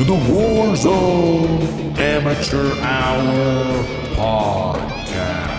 [0.00, 3.84] to the Warzone Amateur Hour
[4.14, 5.50] Podcast.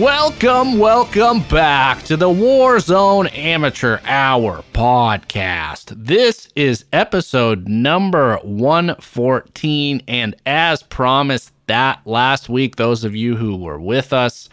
[0.00, 5.94] Welcome, welcome back to the Warzone Amateur Hour podcast.
[6.04, 10.02] This is episode number 114.
[10.08, 14.48] And as promised that last week, those of you who were with us,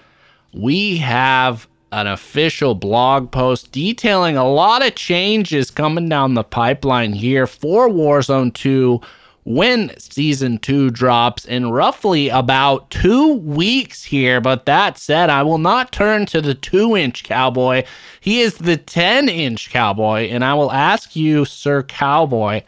[0.54, 7.14] we have an official blog post detailing a lot of changes coming down the pipeline
[7.14, 9.00] here for Warzone 2
[9.46, 14.42] when season two drops in roughly about two weeks here.
[14.42, 17.86] But that said, I will not turn to the two inch cowboy.
[18.20, 20.28] He is the 10 inch cowboy.
[20.28, 22.64] And I will ask you, Sir Cowboy,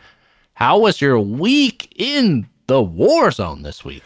[0.53, 4.03] how was your week in the war zone this week?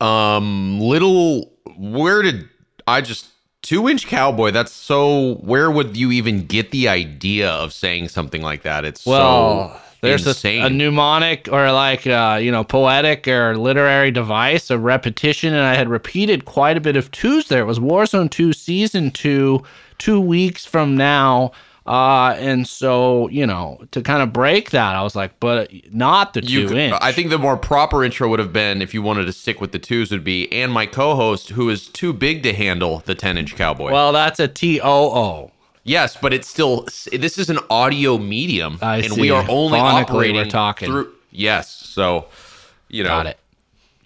[0.00, 2.48] Um, little, where did
[2.86, 3.33] I just
[3.64, 4.52] two inch cowboy?
[4.52, 8.84] That's so, where would you even get the idea of saying something like that?
[8.84, 10.64] It's well, so there's a, insane.
[10.64, 15.74] a mnemonic or like uh, you know poetic or literary device a repetition, and I
[15.74, 17.62] had repeated quite a bit of twos there.
[17.62, 19.64] It was Warzone Two Season Two,
[19.98, 21.52] two weeks from now.
[21.86, 26.32] Uh, and so, you know, to kind of break that, I was like, but not
[26.32, 26.96] the You two could- inch.
[27.02, 29.72] I think the more proper intro would have been if you wanted to stick with
[29.72, 33.36] the twos would be and my co-host who is too big to handle the 10
[33.36, 33.92] inch cowboy.
[33.92, 35.50] well, that's a T O O.
[35.82, 39.20] yes, but it's still this is an audio medium I and see.
[39.20, 40.88] we are only Phonically, operating talking.
[40.88, 41.70] through yes.
[41.70, 42.26] So,
[42.88, 43.38] you know, Got it.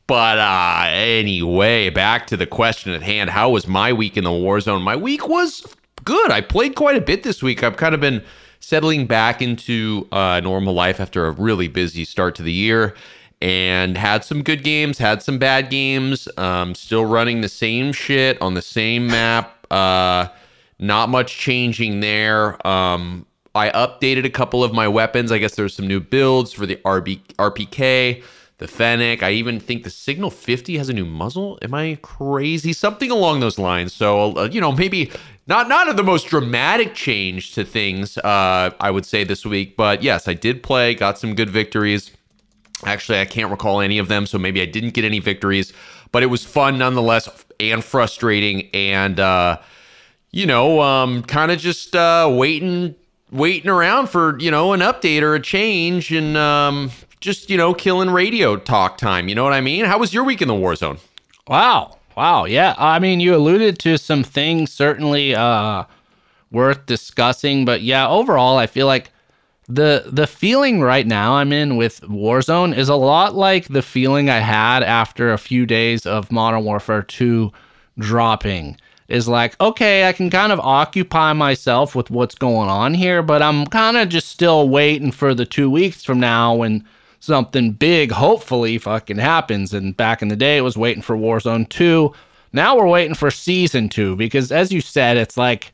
[0.09, 3.31] But uh anyway, back to the question at hand.
[3.31, 4.83] How was my week in the war zone?
[4.83, 5.65] My week was
[6.05, 6.31] good.
[6.31, 7.63] I played quite a bit this week.
[7.63, 8.23] I've kind of been
[8.61, 12.95] settling back into uh normal life after a really busy start to the year
[13.41, 16.29] and had some good games, had some bad games.
[16.37, 19.67] Um still running the same shit on the same map.
[19.71, 20.29] Uh
[20.79, 22.65] not much changing there.
[22.67, 25.33] Um I updated a couple of my weapons.
[25.33, 28.23] I guess there's some new builds for the RB, RPK,
[28.59, 29.23] the Fennec.
[29.23, 31.59] I even think the Signal 50 has a new muzzle.
[31.63, 32.73] Am I crazy?
[32.73, 33.93] Something along those lines.
[33.93, 35.11] So, uh, you know, maybe
[35.47, 39.77] not not the most dramatic change to things, uh, I would say this week.
[39.77, 42.11] But yes, I did play, got some good victories.
[42.85, 45.73] Actually, I can't recall any of them, so maybe I didn't get any victories,
[46.13, 48.69] but it was fun nonetheless and frustrating.
[48.73, 49.59] And, uh,
[50.31, 52.95] you know, um, kind of just uh, waiting,
[53.33, 57.75] waiting around for you know an update or a change, and um, just you know
[57.75, 59.29] killing radio talk time.
[59.29, 59.85] You know what I mean?
[59.85, 60.99] How was your week in the war zone?
[61.47, 61.99] Wow.
[62.17, 62.45] Wow.
[62.47, 62.75] Yeah.
[62.79, 65.85] I mean, you alluded to some things certainly uh,
[66.51, 69.13] worth discussing, but yeah, overall, I feel like
[69.69, 74.31] the the feeling right now I'm in with Warzone is a lot like the feeling
[74.31, 77.53] I had after a few days of Modern Warfare 2
[77.99, 78.79] dropping.
[79.09, 83.41] Is like, okay, I can kind of occupy myself with what's going on here, but
[83.41, 86.85] I'm kind of just still waiting for the two weeks from now when
[87.21, 89.75] something big hopefully fucking happens.
[89.75, 92.13] And back in the day, it was waiting for Warzone 2.
[92.53, 95.73] Now we're waiting for Season 2 because, as you said, it's like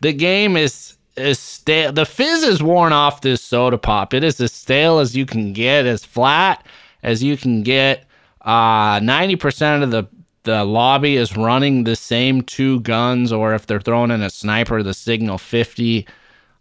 [0.00, 1.92] the game is is stale.
[1.92, 4.12] The fizz is worn off this soda pop.
[4.14, 6.66] It is as stale as you can get, as flat
[7.02, 8.04] as you can get.
[8.40, 10.06] Uh, 90% of the
[10.42, 14.82] the lobby is running the same two guns, or if they're throwing in a sniper,
[14.82, 16.06] the Signal 50.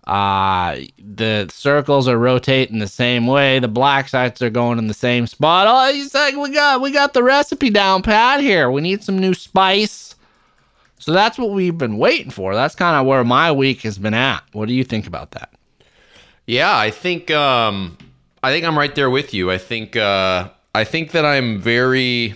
[0.05, 3.59] Uh, the circles are rotating the same way.
[3.59, 5.65] The black sites are going in the same spot.
[5.69, 8.69] Oh, he's like, we got we got the recipe down pat here.
[8.69, 10.15] We need some new spice.
[10.99, 12.53] So that's what we've been waiting for.
[12.53, 14.43] That's kind of where my week has been at.
[14.51, 15.53] What do you think about that?
[16.45, 17.97] Yeah, I think um,
[18.41, 19.51] I think I'm right there with you.
[19.51, 22.35] I think uh, I think that I'm very.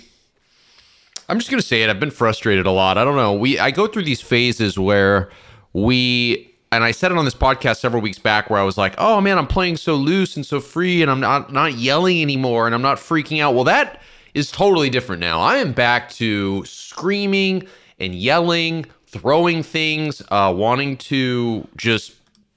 [1.30, 1.90] I'm just gonna say it.
[1.90, 2.98] I've been frustrated a lot.
[2.98, 3.34] I don't know.
[3.34, 5.30] We I go through these phases where
[5.74, 8.96] we and I said it on this podcast several weeks back where I was like,
[8.98, 12.66] "Oh man, I'm playing so loose and so free, and I'm not not yelling anymore,
[12.66, 14.02] and I'm not freaking out." Well, that
[14.34, 15.40] is totally different now.
[15.40, 17.68] I am back to screaming
[18.00, 22.14] and yelling, throwing things, uh, wanting to just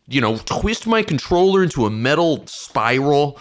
[0.08, 3.38] you know twist my controller into a metal spiral.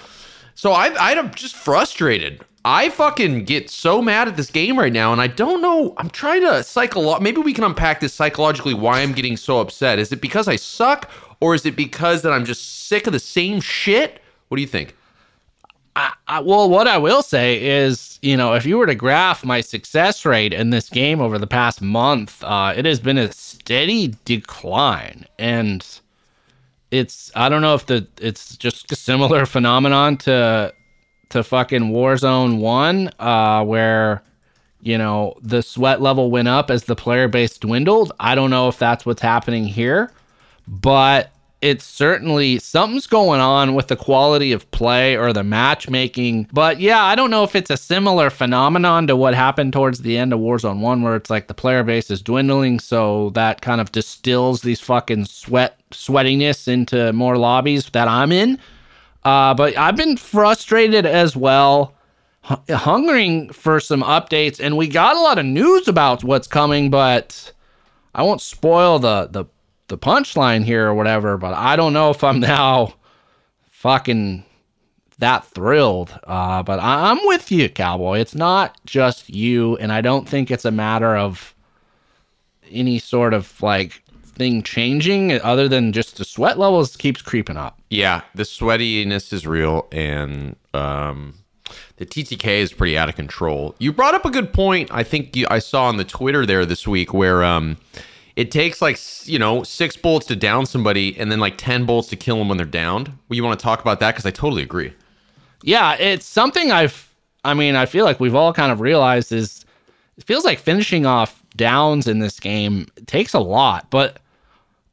[0.56, 2.44] So I, I'm just frustrated.
[2.66, 5.94] I fucking get so mad at this game right now, and I don't know.
[5.98, 7.20] I'm trying to psycholo.
[7.22, 8.74] Maybe we can unpack this psychologically.
[8.74, 9.98] Why I'm getting so upset?
[9.98, 11.10] Is it because I suck,
[11.40, 14.22] or is it because that I'm just sick of the same shit?
[14.50, 14.96] What do you think?
[15.96, 19.46] I, I, well, what I will say is, you know, if you were to graph
[19.46, 23.32] my success rate in this game over the past month, uh, it has been a
[23.32, 25.86] steady decline, and
[26.92, 30.74] it's I don't know if the it's just a similar phenomenon to
[31.30, 34.24] to fucking Warzone One, uh, where
[34.82, 38.12] you know, the sweat level went up as the player base dwindled.
[38.20, 40.12] I don't know if that's what's happening here,
[40.68, 41.32] but
[41.62, 46.48] it's certainly something's going on with the quality of play or the matchmaking.
[46.54, 50.18] But yeah, I don't know if it's a similar phenomenon to what happened towards the
[50.18, 53.82] end of Warzone 1 where it's like the player base is dwindling so that kind
[53.82, 58.58] of distills these fucking sweat sweatiness into more lobbies that I'm in.
[59.24, 61.96] Uh, but I've been frustrated as well
[62.70, 67.52] hungering for some updates and we got a lot of news about what's coming but
[68.16, 69.46] I won't spoil the the
[69.88, 72.94] the punchline here or whatever, but I don't know if I'm now
[73.72, 74.46] fucking
[75.18, 76.18] that thrilled.
[76.26, 78.20] Uh, but I- I'm with you, Cowboy.
[78.20, 81.54] It's not just you, and I don't think it's a matter of
[82.72, 84.04] any sort of like
[84.40, 87.80] thing changing other than just the sweat levels keeps creeping up.
[87.90, 91.36] Yeah, the sweatiness is real, and um,
[91.98, 93.76] the TTK is pretty out of control.
[93.78, 94.90] You brought up a good point.
[94.92, 97.78] I think you, I saw on the Twitter there this week where um,
[98.40, 98.98] it takes like
[99.28, 102.48] you know six bullets to down somebody and then like 10 bullets to kill them
[102.48, 104.94] when they're downed well, you want to talk about that because i totally agree
[105.62, 107.14] yeah it's something i've
[107.44, 109.66] i mean i feel like we've all kind of realized is
[110.18, 114.20] it feels like finishing off downs in this game takes a lot but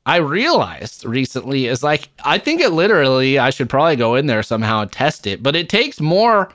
[0.06, 4.43] i realized recently is like i think it literally i should probably go in there
[4.43, 6.50] somehow and test it but it takes more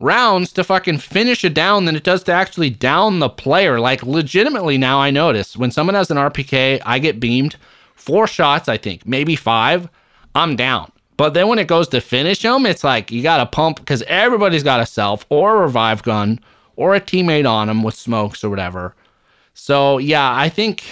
[0.00, 3.80] rounds to fucking finish it down than it does to actually down the player.
[3.80, 7.56] Like legitimately now I notice when someone has an RPK, I get beamed.
[7.94, 9.88] Four shots, I think, maybe five,
[10.34, 10.92] I'm down.
[11.16, 14.02] But then when it goes to finish them, it's like you got to pump because
[14.02, 16.40] everybody's got a self or a revive gun
[16.76, 18.94] or a teammate on them with smokes or whatever.
[19.54, 20.84] So yeah, I think,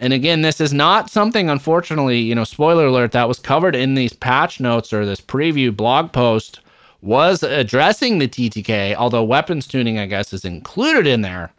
[0.00, 3.94] and again, this is not something, unfortunately, you know, spoiler alert, that was covered in
[3.94, 6.60] these patch notes or this preview blog post
[7.00, 11.52] was addressing the TTK, although weapons tuning, I guess, is included in there.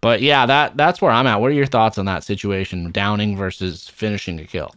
[0.00, 1.40] But yeah, that that's where I'm at.
[1.40, 4.74] What are your thoughts on that situation, downing versus finishing a kill?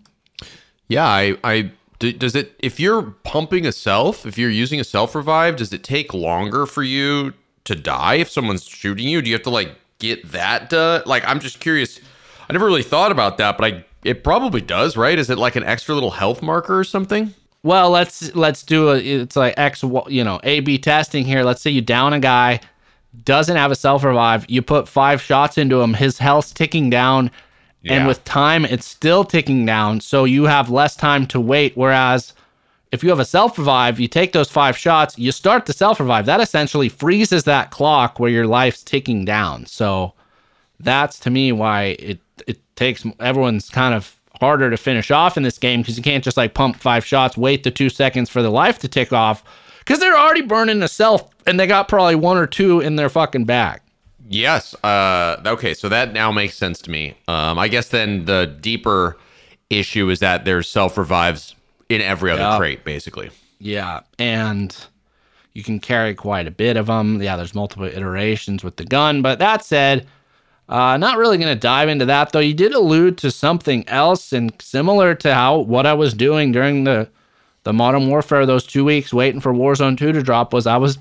[0.88, 5.13] Yeah, I, I does it if you're pumping a self, if you're using a self
[5.13, 7.34] revive, does it take longer for you
[7.66, 9.22] to die if someone's shooting you?
[9.22, 11.04] Do you have to like get that done?
[11.06, 12.00] Like, I'm just curious.
[12.51, 15.18] I never really thought about that, but I it probably does, right?
[15.18, 17.33] Is it like an extra little health marker or something?
[17.63, 21.44] well, let's let's do a it's like X you know A B testing here.
[21.44, 22.59] Let's say you down a guy,
[23.24, 24.50] doesn't have a self revive.
[24.50, 27.30] You put five shots into him, his health's ticking down,
[27.83, 27.94] yeah.
[27.94, 30.01] and with time it's still ticking down.
[30.01, 31.77] So you have less time to wait.
[31.77, 32.33] Whereas
[32.92, 36.00] if you have a self revive, you take those five shots, you start the self
[36.00, 36.25] revive.
[36.25, 39.68] That essentially freezes that clock where your life's ticking down.
[39.68, 40.13] So
[40.80, 42.19] that's to me why it it
[42.81, 46.36] takes everyone's kind of harder to finish off in this game because you can't just
[46.36, 49.44] like pump five shots, wait the two seconds for the life to tick off
[49.80, 53.07] because they're already burning a self and they got probably one or two in their
[53.07, 53.81] fucking bag.
[54.28, 54.74] Yes.
[54.83, 55.75] Uh, okay.
[55.75, 57.16] So that now makes sense to me.
[57.28, 59.18] Um, I guess then the deeper
[59.69, 61.56] issue is that there's self revives
[61.89, 62.57] in every other yep.
[62.57, 63.30] crate, basically.
[63.60, 64.00] Yeah.
[64.18, 64.75] And
[65.54, 67.22] you can carry quite a bit of them.
[67.22, 67.36] Yeah.
[67.36, 69.22] There's multiple iterations with the gun.
[69.22, 70.07] But that said,
[70.72, 72.40] uh, not really going to dive into that though.
[72.40, 76.86] You did allude to something else, and similar to how what I was doing during
[76.86, 77.10] the
[77.63, 80.98] the Modern Warfare those two weeks waiting for Warzone 2 to drop was I was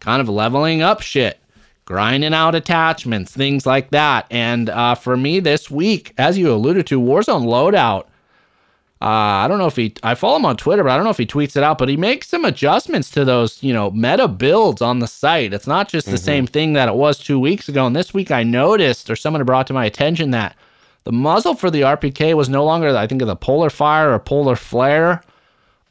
[0.00, 1.38] kind of leveling up shit,
[1.84, 4.26] grinding out attachments, things like that.
[4.30, 8.06] And uh, for me this week, as you alluded to, Warzone loadout
[9.02, 11.10] uh, I don't know if he, I follow him on Twitter, but I don't know
[11.10, 14.28] if he tweets it out, but he makes some adjustments to those, you know, meta
[14.28, 15.52] builds on the site.
[15.52, 16.24] It's not just the mm-hmm.
[16.24, 17.84] same thing that it was two weeks ago.
[17.84, 20.54] And this week I noticed, or someone brought to my attention, that
[21.02, 24.20] the muzzle for the RPK was no longer, I think, of the polar fire or
[24.20, 25.22] polar flare.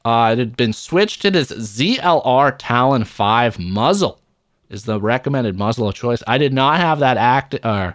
[0.05, 4.21] Uh, it had been switched to this ZLR Talon 5 muzzle,
[4.69, 6.23] is the recommended muzzle of choice.
[6.27, 7.93] I did not have that act, or uh,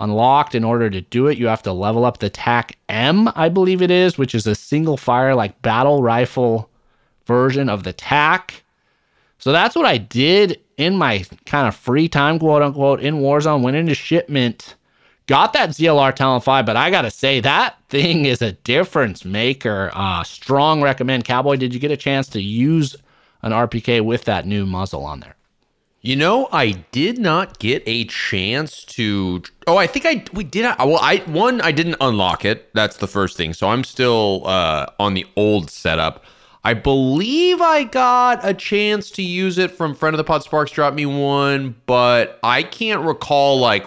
[0.00, 0.54] unlocked.
[0.54, 3.82] In order to do it, you have to level up the TAC M, I believe
[3.82, 6.68] it is, which is a single fire like battle rifle
[7.26, 8.50] version of the TAQ.
[9.38, 13.62] So that's what I did in my kind of free time, quote unquote, in Warzone.
[13.62, 14.74] Went into shipment,
[15.26, 19.90] got that ZLR Talon 5, but I gotta say that thing is a difference maker.
[19.94, 21.24] Uh, strong recommend.
[21.24, 22.96] Cowboy, did you get a chance to use
[23.42, 25.36] an RPK with that new muzzle on there?
[26.02, 29.42] You know, I did not get a chance to.
[29.66, 30.64] Oh, I think I we did.
[30.78, 32.72] Well, I one I didn't unlock it.
[32.72, 33.52] That's the first thing.
[33.52, 36.24] So I'm still uh, on the old setup.
[36.64, 40.70] I believe I got a chance to use it from friend of the pod Sparks
[40.70, 43.86] dropped me one, but I can't recall like.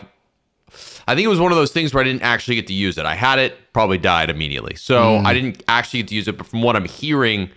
[1.07, 2.97] I think it was one of those things where I didn't actually get to use
[2.97, 3.05] it.
[3.05, 5.25] I had it, probably died immediately, so mm.
[5.25, 6.37] I didn't actually get to use it.
[6.37, 7.49] But from what I'm hearing,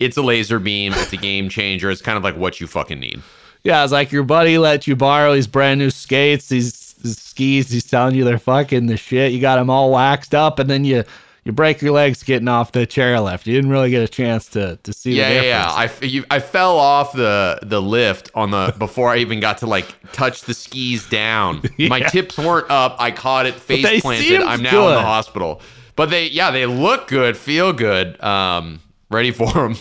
[0.00, 0.92] it's a laser beam.
[0.94, 1.90] It's a game changer.
[1.90, 3.22] It's kind of like what you fucking need.
[3.68, 7.70] Yeah, it's like your buddy let you borrow these brand new skates, these, these skis.
[7.70, 9.32] He's telling you they're fucking the shit.
[9.32, 11.04] You got them all waxed up, and then you
[11.44, 13.46] you break your legs getting off the chairlift.
[13.46, 16.00] You didn't really get a chance to to see Yeah, the yeah, difference.
[16.02, 16.06] yeah.
[16.06, 19.66] I, you- I fell off the the lift on the before I even got to
[19.66, 21.62] like touch the skis down.
[21.78, 22.96] My tips weren't up.
[22.98, 24.42] I caught it face planted.
[24.42, 25.60] I'm now in the hospital.
[25.94, 28.22] But they, yeah, they look good, feel good.
[28.22, 29.76] Um, ready for them.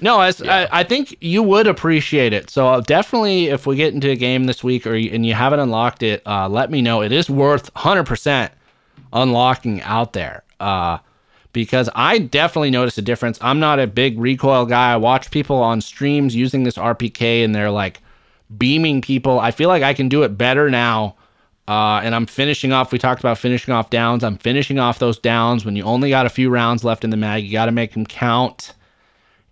[0.00, 2.50] No, as, I, I think you would appreciate it.
[2.50, 5.34] So uh, definitely, if we get into a game this week or you, and you
[5.34, 7.02] haven't unlocked it, uh, let me know.
[7.02, 8.50] It is worth 100%
[9.12, 10.98] unlocking out there uh,
[11.52, 13.38] because I definitely notice a difference.
[13.40, 14.92] I'm not a big recoil guy.
[14.92, 18.00] I watch people on streams using this RPK and they're like
[18.56, 19.40] beaming people.
[19.40, 21.16] I feel like I can do it better now.
[21.66, 22.92] Uh, and I'm finishing off.
[22.92, 24.24] We talked about finishing off downs.
[24.24, 27.16] I'm finishing off those downs when you only got a few rounds left in the
[27.16, 27.44] mag.
[27.44, 28.72] You got to make them count.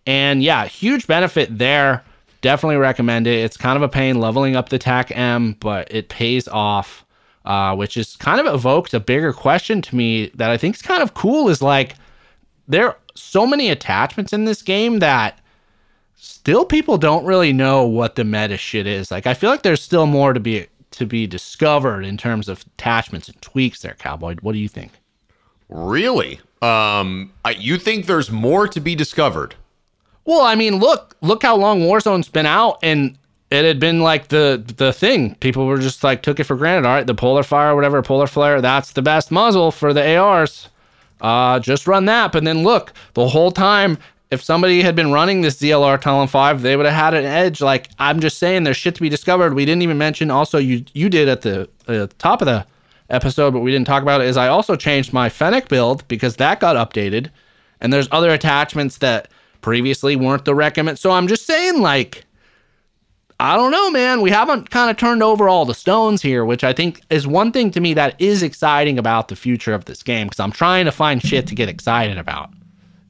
[0.07, 2.05] And yeah, huge benefit there.
[2.41, 3.45] Definitely recommend it.
[3.45, 7.05] It's kind of a pain leveling up the TAQ-M, but it pays off,
[7.45, 10.83] uh, which is kind of evokes a bigger question to me that I think is
[10.83, 11.49] kind of cool.
[11.49, 11.97] Is like
[12.69, 15.41] there are so many attachments in this game that
[16.15, 19.11] still people don't really know what the meta shit is.
[19.11, 22.65] Like I feel like there's still more to be to be discovered in terms of
[22.79, 24.37] attachments and tweaks there, Cowboy.
[24.41, 24.93] What do you think?
[25.69, 26.41] Really?
[26.63, 29.57] Um, I, you think there's more to be discovered?
[30.26, 33.16] Well, I mean, look, look how long Warzone's been out, and
[33.50, 35.37] it had been like the the thing.
[35.37, 36.87] People were just like took it for granted.
[36.87, 40.68] All right, the polar fire, whatever, polar flare, that's the best muzzle for the ARs.
[41.21, 42.33] Uh, just run that.
[42.33, 43.99] But then look, the whole time,
[44.30, 47.61] if somebody had been running this ZLR Talon 5, they would have had an edge.
[47.61, 49.54] Like I'm just saying, there's shit to be discovered.
[49.54, 50.30] We didn't even mention.
[50.33, 52.66] Also, you you did at the uh, top of the
[53.11, 54.26] episode, but we didn't talk about it.
[54.26, 57.30] Is I also changed my Fennec build because that got updated,
[57.80, 59.28] and there's other attachments that
[59.66, 60.96] previously weren't the recommend.
[60.96, 62.25] So I'm just saying, like,
[63.40, 64.20] I don't know, man.
[64.20, 67.50] We haven't kind of turned over all the stones here, which I think is one
[67.50, 70.85] thing to me that is exciting about the future of this game because I'm trying
[70.85, 72.50] to find shit to get excited about.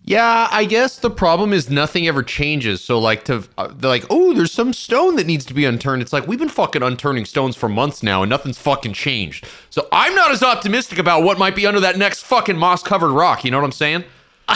[0.05, 2.83] Yeah, I guess the problem is nothing ever changes.
[2.83, 6.01] So like to uh, like, oh, there's some stone that needs to be unturned.
[6.01, 9.47] It's like we've been fucking unturning stones for months now, and nothing's fucking changed.
[9.69, 13.11] So I'm not as optimistic about what might be under that next fucking moss covered
[13.11, 13.45] rock.
[13.45, 14.05] You know what I'm saying?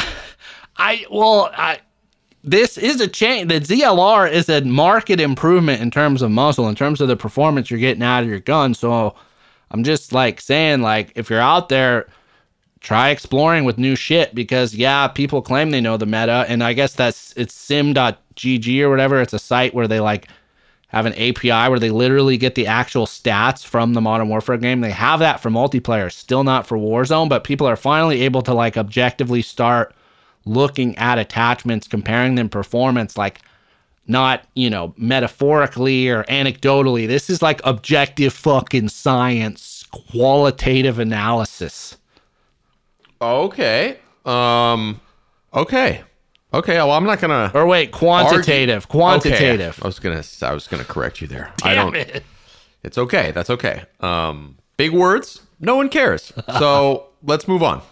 [0.80, 1.80] I well, I
[2.43, 3.49] this is a change.
[3.49, 7.71] The ZLR is a market improvement in terms of muzzle, in terms of the performance
[7.71, 8.75] you're getting out of your gun.
[8.75, 9.15] So
[9.71, 12.09] I'm just like saying, like, if you're out there,
[12.81, 16.73] try exploring with new shit because yeah, people claim they know the meta, and I
[16.73, 19.21] guess that's it's sym.gg or whatever.
[19.21, 20.29] It's a site where they like
[20.89, 24.81] have an API where they literally get the actual stats from the Modern Warfare game.
[24.81, 28.55] They have that for multiplayer, still not for Warzone, but people are finally able to
[28.55, 29.95] like objectively start
[30.45, 33.41] looking at attachments, comparing them performance, like
[34.07, 37.07] not, you know, metaphorically or anecdotally.
[37.07, 41.97] This is like objective fucking science, qualitative analysis.
[43.21, 43.99] Okay.
[44.25, 45.01] Um.
[45.55, 46.03] Okay.
[46.53, 46.77] Okay.
[46.77, 49.75] Well, I'm not gonna Or wait, quantitative, argue- quantitative.
[49.79, 49.83] Okay.
[49.83, 50.25] I was gonna.
[50.43, 51.53] I was gonna correct you there.
[51.63, 51.97] I Damn don't.
[51.97, 52.25] it.
[52.83, 53.31] It's okay.
[53.33, 53.85] That's okay.
[54.01, 54.57] Um.
[54.77, 55.43] Big words.
[55.61, 56.33] No one cares.
[56.59, 57.83] So let's move on.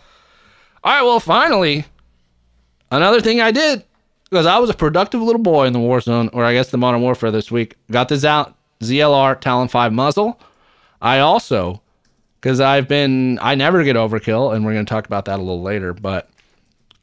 [0.85, 1.85] All right, well, finally,
[2.91, 3.85] another thing I did
[4.31, 7.01] because I was a productive little boy in the Warzone, or I guess the Modern
[7.01, 7.77] Warfare this week.
[7.91, 10.41] Got this out ZLR Talon 5 muzzle.
[11.01, 11.81] I also,
[12.41, 15.43] because I've been, I never get overkill, and we're going to talk about that a
[15.43, 15.93] little later.
[15.93, 16.29] But,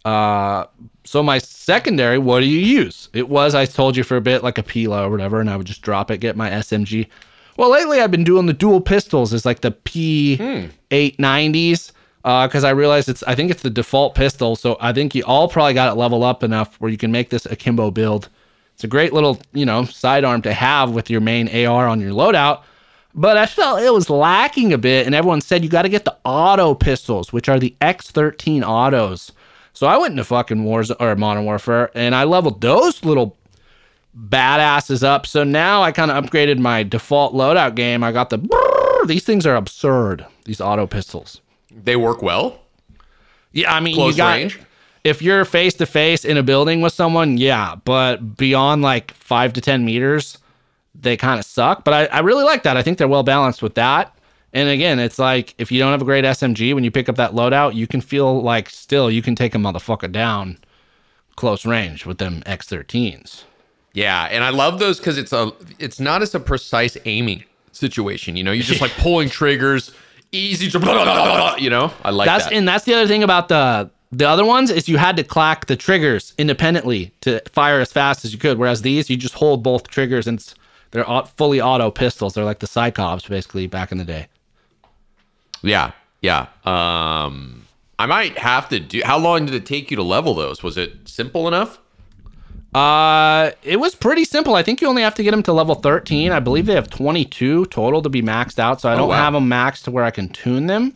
[0.03, 0.65] uh,
[1.03, 3.09] so my secondary, what do you use?
[3.13, 5.57] It was, I told you for a bit, like a Pila or whatever, and I
[5.57, 7.07] would just drop it, get my SMG.
[7.57, 9.33] Well, lately I've been doing the dual pistols.
[9.33, 11.91] It's like the P890s
[12.25, 14.55] Uh, because I realized it's I think it's the default pistol.
[14.55, 17.29] So I think you all probably got it level up enough where you can make
[17.29, 18.29] this akimbo build.
[18.73, 22.11] It's a great little you know sidearm to have with your main AR on your
[22.11, 22.63] loadout.
[23.13, 26.03] But I felt it was lacking a bit, and everyone said you got to get
[26.03, 29.31] the auto pistols, which are the X13 autos.
[29.71, 33.37] So I went into fucking Wars or Modern Warfare, and I leveled those little
[34.17, 35.27] badasses up.
[35.27, 38.03] So now I kind of upgraded my default loadout game.
[38.03, 40.25] I got the brrr, these things are absurd.
[40.45, 41.39] These auto pistols.
[41.75, 42.61] They work well.
[43.51, 44.59] Yeah, I mean, Close you got range?
[45.03, 49.53] if you're face to face in a building with someone, yeah, but beyond like five
[49.53, 50.37] to ten meters,
[50.93, 51.83] they kind of suck.
[51.83, 52.77] But I, I really like that.
[52.77, 54.17] I think they're well balanced with that.
[54.53, 57.17] And again, it's like if you don't have a great SMG, when you pick up
[57.17, 60.57] that loadout, you can feel like still you can take a motherfucker down
[61.35, 63.43] close range with them X13s.
[63.93, 68.35] Yeah, and I love those because it's a it's not as a precise aiming situation.
[68.35, 69.93] You know, you're just like pulling triggers,
[70.31, 71.91] easy to you know.
[72.03, 72.53] I like That's that.
[72.53, 75.65] and that's the other thing about the the other ones is you had to clack
[75.65, 78.57] the triggers independently to fire as fast as you could.
[78.57, 80.41] Whereas these, you just hold both triggers and
[80.91, 81.05] They're
[81.35, 82.33] fully auto pistols.
[82.33, 84.27] They're like the Cyclops, basically, back in the day.
[85.61, 85.91] Yeah,
[86.21, 86.47] yeah.
[86.63, 87.65] Um,
[87.99, 89.01] I might have to do.
[89.03, 90.63] How long did it take you to level those?
[90.63, 91.79] Was it simple enough?
[92.75, 94.53] Uh, it was pretty simple.
[94.53, 96.33] I think you only have to get them to level 13.
[96.33, 99.15] I believe they have 22 total to be maxed out, so I don't wow.
[99.15, 100.93] have them maxed to where I can tune them.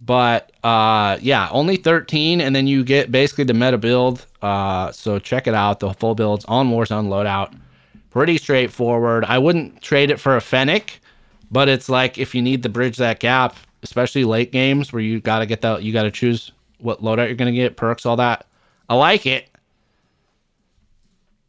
[0.00, 4.26] But uh, yeah, only 13, and then you get basically the meta build.
[4.42, 5.78] Uh, so check it out.
[5.78, 7.56] The full builds on Warzone loadout.
[8.10, 9.24] Pretty straightforward.
[9.24, 10.98] I wouldn't trade it for a Fennec,
[11.52, 15.20] but it's like if you need to bridge that gap, especially late games where you
[15.20, 18.04] got to get that, you got to choose what loadout you're going to get, perks,
[18.04, 18.46] all that.
[18.88, 19.47] I like it.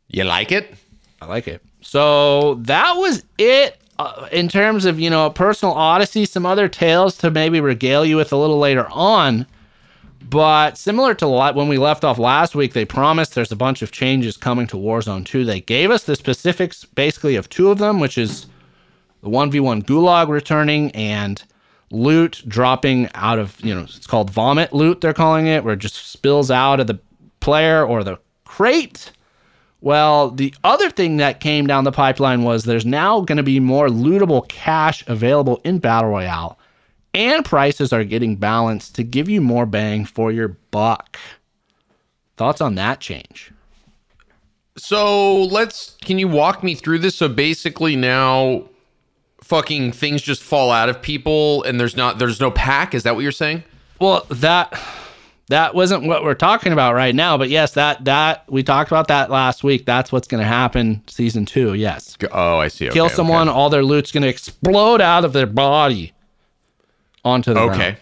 [0.09, 0.73] You like it?
[1.21, 1.61] I like it.
[1.81, 6.67] So that was it uh, in terms of, you know, a personal odyssey, some other
[6.67, 9.45] tales to maybe regale you with a little later on.
[10.21, 13.91] But similar to when we left off last week, they promised there's a bunch of
[13.91, 15.45] changes coming to Warzone 2.
[15.45, 18.45] They gave us the specifics basically of two of them, which is
[19.21, 21.41] the 1v1 gulag returning and
[21.91, 25.79] loot dropping out of, you know, it's called vomit loot, they're calling it, where it
[25.79, 26.99] just spills out of the
[27.39, 29.11] player or the crate.
[29.81, 33.59] Well, the other thing that came down the pipeline was there's now going to be
[33.59, 36.59] more lootable cash available in Battle Royale,
[37.13, 41.17] and prices are getting balanced to give you more bang for your buck.
[42.35, 43.51] Thoughts on that change?
[44.77, 45.97] So let's.
[46.01, 47.15] Can you walk me through this?
[47.15, 48.63] So basically, now,
[49.41, 52.19] fucking things just fall out of people, and there's not.
[52.19, 52.93] There's no pack.
[52.93, 53.63] Is that what you're saying?
[53.99, 54.73] Well, that
[55.49, 59.07] that wasn't what we're talking about right now, but yes, that that we talked about
[59.09, 59.85] that last week.
[59.85, 61.73] That's what's going to happen season 2.
[61.73, 62.17] Yes.
[62.31, 62.87] Oh, I see.
[62.89, 63.57] Kill someone, okay.
[63.57, 66.13] all their loot's going to explode out of their body
[67.25, 67.81] onto the ground.
[67.81, 67.97] Okay.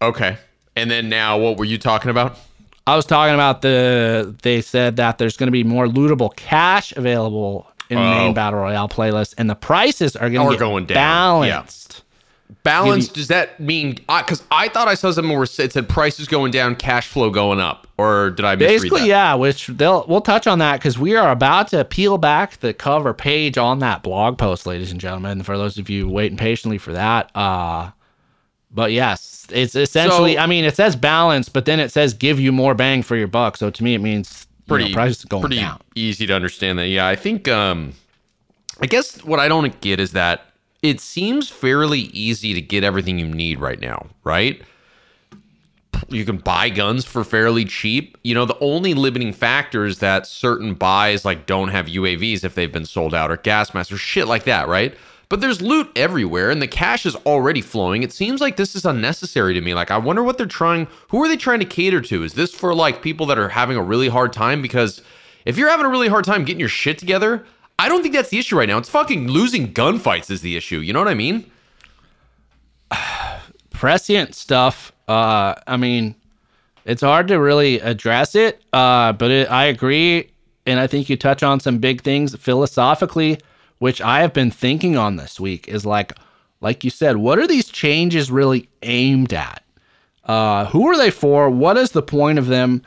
[0.00, 0.38] Okay.
[0.76, 2.38] And then now, what were you talking about?
[2.86, 4.34] I was talking about the.
[4.42, 8.10] They said that there's going to be more lootable cash available in Oh.
[8.10, 12.02] main battle royale playlist and the prices are going to down, balanced.
[12.62, 13.08] Balance.
[13.08, 13.94] Does that mean?
[13.94, 17.60] Because I thought I saw something where it said prices going down, cash flow going
[17.60, 19.34] up, or did I misread Basically, yeah.
[19.34, 23.14] Which they'll we'll touch on that because we are about to peel back the cover
[23.14, 25.42] page on that blog post, ladies and gentlemen.
[25.42, 27.90] For those of you waiting patiently for that, uh,
[28.70, 30.34] but yes, it's essentially.
[30.34, 33.16] So- I mean, it says balance, but then it says give you more bang for
[33.16, 33.56] your buck.
[33.56, 35.80] So to me, it means pretty pretty prices going pretty down.
[35.94, 36.88] easy to understand that.
[36.88, 37.92] Yeah, I think um
[38.80, 40.46] I guess what I don't get is that
[40.82, 44.62] it seems fairly easy to get everything you need right now, right?
[46.08, 48.18] You can buy guns for fairly cheap.
[48.22, 52.54] You know, the only limiting factor is that certain buys like don't have UAVs if
[52.54, 54.94] they've been sold out or gas masks or shit like that, right?
[55.28, 58.02] But there's loot everywhere and the cash is already flowing.
[58.02, 59.74] It seems like this is unnecessary to me.
[59.74, 62.22] Like I wonder what they're trying who are they trying to cater to?
[62.22, 65.02] Is this for like people that are having a really hard time because
[65.44, 67.44] if you're having a really hard time getting your shit together,
[67.78, 68.78] I don't think that's the issue right now.
[68.78, 70.78] It's fucking losing gunfights is the issue.
[70.78, 71.50] You know what I mean?
[73.70, 74.92] prescient stuff.
[75.06, 76.14] Uh, I mean,
[76.84, 78.62] it's hard to really address it.
[78.72, 80.30] Uh, but it, I agree,
[80.64, 83.38] and I think you touch on some big things philosophically,
[83.78, 85.68] which I have been thinking on this week.
[85.68, 86.12] Is like,
[86.60, 89.62] like you said, what are these changes really aimed at?
[90.24, 91.50] Uh, who are they for?
[91.50, 92.82] What is the point of them?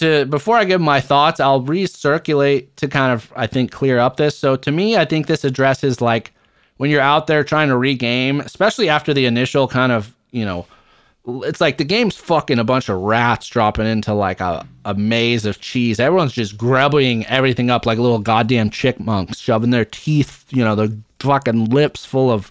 [0.00, 4.16] To before I give my thoughts, I'll recirculate to kind of I think clear up
[4.16, 4.36] this.
[4.36, 6.32] So to me, I think this addresses like
[6.78, 10.66] when you're out there trying to regame, especially after the initial kind of you know
[11.26, 15.44] it's like the game's fucking a bunch of rats dropping into like a, a maze
[15.44, 16.00] of cheese.
[16.00, 20.88] Everyone's just grubbing everything up like little goddamn chickmunks, shoving their teeth, you know, their
[21.20, 22.50] fucking lips full of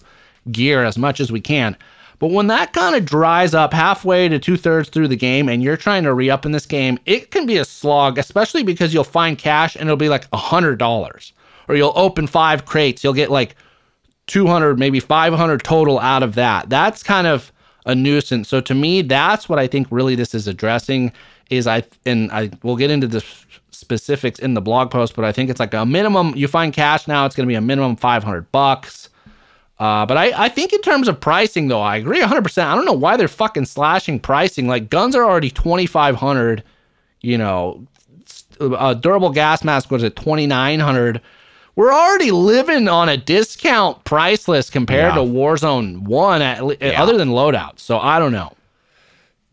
[0.52, 1.76] gear as much as we can.
[2.20, 5.62] But when that kind of dries up halfway to two thirds through the game and
[5.62, 8.94] you're trying to re up in this game, it can be a slog, especially because
[8.94, 11.32] you'll find cash and it'll be like a hundred dollars.
[11.66, 13.56] Or you'll open five crates, you'll get like
[14.26, 16.68] 200 maybe 500 total out of that.
[16.68, 17.50] That's kind of
[17.86, 18.48] a nuisance.
[18.48, 21.12] So to me that's what i think really this is addressing
[21.48, 23.24] is i and i will get into the
[23.70, 27.08] specifics in the blog post but i think it's like a minimum you find cash
[27.08, 29.08] now it's going to be a minimum 500 bucks
[29.80, 32.84] uh, but I, I think in terms of pricing though i agree 100% i don't
[32.84, 36.62] know why they're fucking slashing pricing like guns are already 2500
[37.22, 37.84] you know
[38.60, 41.20] a durable gas mask was at 2900
[41.76, 45.22] we're already living on a discount price list compared Yeah.
[45.22, 47.78] to Warzone 1 at, le- other than loadout.
[47.78, 48.52] So I don't know.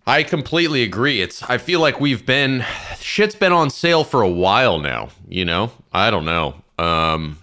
[0.06, 1.22] I completely agree.
[1.22, 2.66] It's I feel like we've been
[3.00, 5.72] shit's been on sale for a while now, you know?
[5.94, 6.56] I don't know.
[6.78, 7.38] Um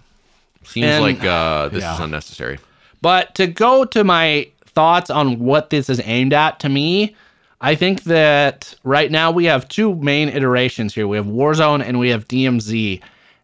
[0.63, 2.59] seems And- like uh this is unnecessary.
[3.01, 7.15] But to go to my thoughts on what this is aimed at, to me,
[7.61, 11.07] I think that right now we have two main iterations here.
[11.07, 13.01] We have Warzone and we have DMZ.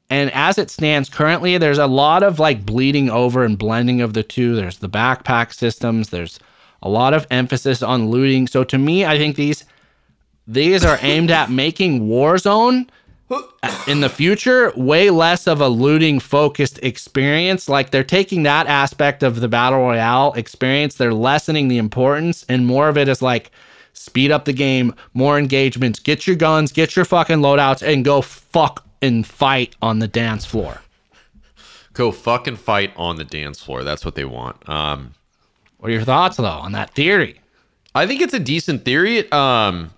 [0.10, 4.14] And as it stands currently, there's a lot of like bleeding over and blending of
[4.14, 4.56] the two.
[4.56, 6.10] There's the backpack systems.
[6.10, 6.38] There's
[6.84, 8.48] a lot of emphasis on looting.
[8.48, 9.64] So to me, I think these
[10.48, 12.90] these are aimed at making Warzone
[13.88, 17.70] in the future way less of a looting focused experience.
[17.70, 22.65] Like they're taking that aspect of the battle royale experience, they're lessening the importance, and
[22.65, 23.52] more of it is like
[23.94, 28.22] speed up the game, more engagements, get your guns, get your fucking loadouts, and go
[28.22, 30.82] fuck and fight on the dance floor.
[31.94, 33.84] Go fucking fight on the dance floor.
[33.84, 34.67] That's what they want.
[34.70, 35.13] Um,
[35.78, 37.41] what are your thoughts though on that theory?
[37.94, 39.30] I think it's a decent theory.
[39.32, 39.91] Um,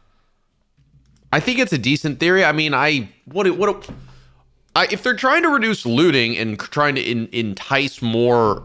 [1.33, 2.45] I think it's a decent theory.
[2.45, 3.89] I mean, I what what
[4.75, 8.61] I, if they're trying to reduce looting and trying to in, entice more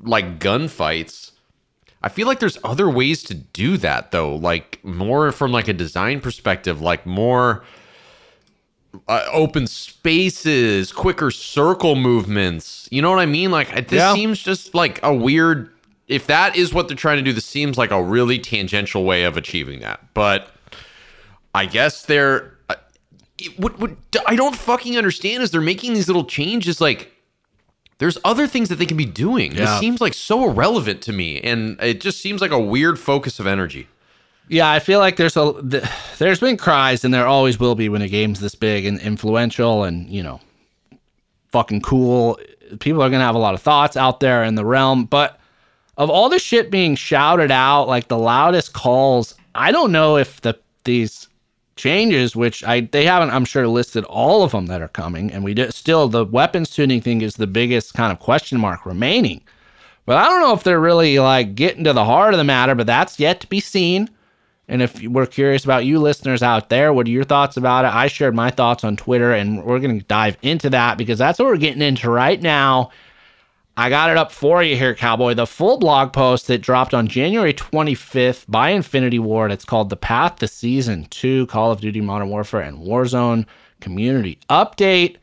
[0.00, 1.32] like gunfights,
[2.00, 4.36] I feel like there's other ways to do that though.
[4.36, 7.64] Like more from like a design perspective, like more
[9.08, 12.88] uh, open spaces, quicker circle movements.
[12.92, 13.50] You know what I mean?
[13.50, 14.14] Like this yeah.
[14.14, 15.68] seems just like a weird.
[16.06, 19.24] If that is what they're trying to do, this seems like a really tangential way
[19.24, 20.14] of achieving that.
[20.14, 20.52] But
[21.58, 22.54] I guess they're.
[22.68, 22.76] Uh,
[23.56, 23.92] what, what
[24.26, 26.80] I don't fucking understand is they're making these little changes.
[26.80, 27.12] Like
[27.98, 29.52] there's other things that they can be doing.
[29.52, 29.64] Yeah.
[29.64, 33.40] This seems like so irrelevant to me, and it just seems like a weird focus
[33.40, 33.88] of energy.
[34.48, 35.52] Yeah, I feel like there's a
[36.18, 39.82] there's been cries, and there always will be when a game's this big and influential,
[39.82, 40.40] and you know,
[41.50, 42.38] fucking cool.
[42.78, 45.40] People are gonna have a lot of thoughts out there in the realm, but
[45.96, 50.40] of all the shit being shouted out, like the loudest calls, I don't know if
[50.40, 51.28] the these
[51.78, 55.42] changes, which I they haven't, I'm sure, listed all of them that are coming, and
[55.42, 59.42] we do, still the weapons tuning thing is the biggest kind of question mark remaining.
[60.04, 62.74] But I don't know if they're really like getting to the heart of the matter,
[62.74, 64.10] but that's yet to be seen.
[64.68, 67.94] And if we're curious about you listeners out there, what are your thoughts about it?
[67.94, 71.38] I shared my thoughts on Twitter, and we're going to dive into that because that's
[71.38, 72.90] what we're getting into right now.
[73.78, 75.34] I got it up for you here, Cowboy.
[75.34, 79.52] The full blog post that dropped on January 25th by Infinity Ward.
[79.52, 83.46] It's called The Path to Season 2 Call of Duty Modern Warfare and Warzone
[83.80, 85.16] Community Update.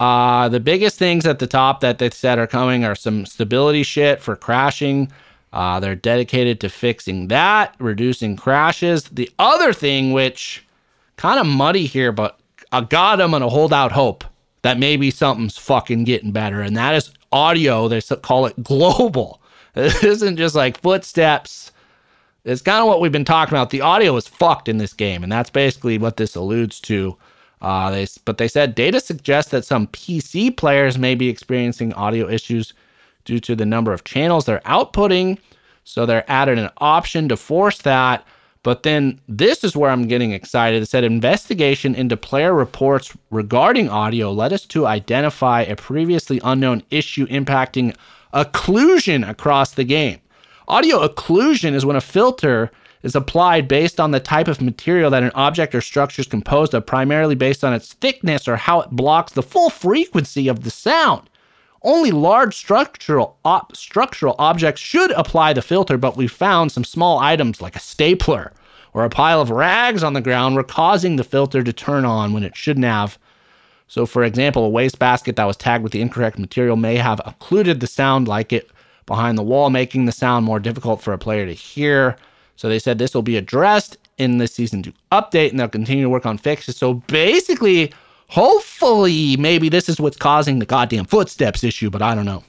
[0.00, 3.82] Uh, the biggest things at the top that they said are coming are some stability
[3.82, 5.12] shit for crashing
[5.52, 9.04] uh, they're dedicated to fixing that, reducing crashes.
[9.04, 10.66] The other thing, which
[11.16, 12.40] kind of muddy here, but
[12.72, 14.24] I got I'm gonna hold out hope
[14.62, 17.88] that maybe something's fucking getting better, and that is audio.
[17.88, 19.40] They call it global.
[19.74, 21.72] It isn't just like footsteps.
[22.44, 23.70] It's kind of what we've been talking about.
[23.70, 27.16] The audio is fucked in this game, and that's basically what this alludes to.
[27.62, 32.28] Uh, they, but they said data suggests that some PC players may be experiencing audio
[32.28, 32.74] issues
[33.24, 35.38] due to the number of channels they're outputting.
[35.84, 38.26] So they're added an option to force that.
[38.62, 40.82] But then this is where I'm getting excited.
[40.82, 46.84] It said investigation into player reports regarding audio led us to identify a previously unknown
[46.90, 47.96] issue impacting
[48.32, 50.20] occlusion across the game.
[50.68, 52.70] Audio occlusion is when a filter
[53.02, 56.72] is applied based on the type of material that an object or structure is composed
[56.72, 60.70] of, primarily based on its thickness or how it blocks the full frequency of the
[60.70, 61.28] sound.
[61.84, 67.18] Only large structural op- structural objects should apply the filter, but we found some small
[67.18, 68.52] items like a stapler
[68.94, 72.32] or a pile of rags on the ground were causing the filter to turn on
[72.32, 73.18] when it shouldn't have.
[73.88, 77.80] So, for example, a wastebasket that was tagged with the incorrect material may have occluded
[77.80, 78.70] the sound like it
[79.06, 82.16] behind the wall, making the sound more difficult for a player to hear.
[82.56, 86.04] So, they said this will be addressed in the season two update and they'll continue
[86.04, 86.76] to work on fixes.
[86.76, 87.92] So, basically,
[88.32, 92.44] Hopefully, maybe this is what's causing the goddamn footsteps issue, but I don't know.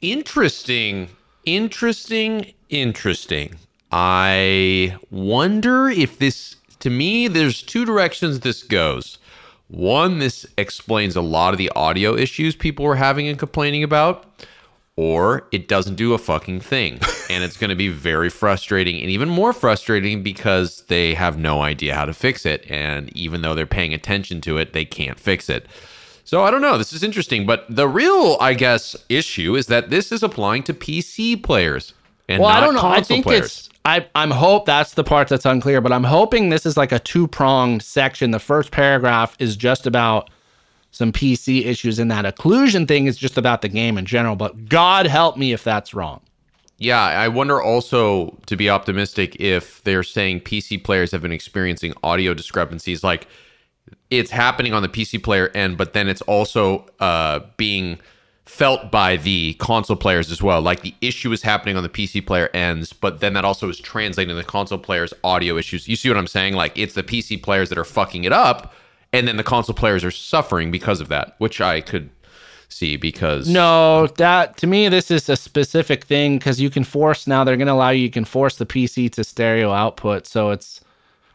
[0.00, 1.10] Interesting.
[1.44, 2.52] Interesting.
[2.68, 3.54] Interesting.
[3.92, 9.18] I wonder if this, to me, there's two directions this goes.
[9.68, 14.26] One, this explains a lot of the audio issues people were having and complaining about
[14.96, 17.00] or it doesn't do a fucking thing.
[17.30, 21.62] and it's going to be very frustrating and even more frustrating because they have no
[21.62, 22.64] idea how to fix it.
[22.70, 25.66] And even though they're paying attention to it, they can't fix it.
[26.24, 26.78] So I don't know.
[26.78, 27.46] This is interesting.
[27.46, 31.94] But the real, I guess, issue is that this is applying to PC players.
[32.28, 32.86] And well, I don't know.
[32.86, 33.44] I think players.
[33.44, 33.68] it's.
[33.84, 37.00] I, I'm hope that's the part that's unclear, but I'm hoping this is like a
[37.00, 38.30] two pronged section.
[38.30, 40.30] The first paragraph is just about
[40.92, 44.36] some PC issues in that occlusion thing is just about the game in general.
[44.36, 46.20] But God help me if that's wrong.
[46.78, 51.94] Yeah, I wonder also to be optimistic if they're saying PC players have been experiencing
[52.02, 53.26] audio discrepancies, like
[54.10, 57.98] it's happening on the PC player end, but then it's also uh, being
[58.44, 60.60] felt by the console players as well.
[60.60, 63.78] Like the issue is happening on the PC player ends, but then that also is
[63.78, 65.88] translating the console players' audio issues.
[65.88, 66.54] You see what I'm saying?
[66.54, 68.74] Like it's the PC players that are fucking it up,
[69.12, 72.10] and then the console players are suffering because of that, which I could
[72.68, 77.26] see because No, that to me this is a specific thing because you can force
[77.26, 77.44] now.
[77.44, 78.02] They're going to allow you.
[78.04, 80.80] You can force the PC to stereo output, so it's.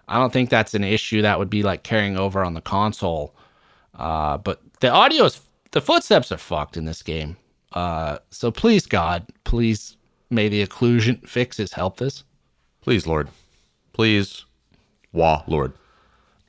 [0.09, 3.35] I don't think that's an issue that would be like carrying over on the console.
[3.93, 7.35] Uh, but the audio is the footsteps are fucked in this game.
[7.73, 9.97] Uh, so please God, please
[10.29, 12.23] may the occlusion fixes help this.
[12.81, 13.27] please, Lord,
[13.93, 14.45] please,
[15.11, 15.73] wah, Lord.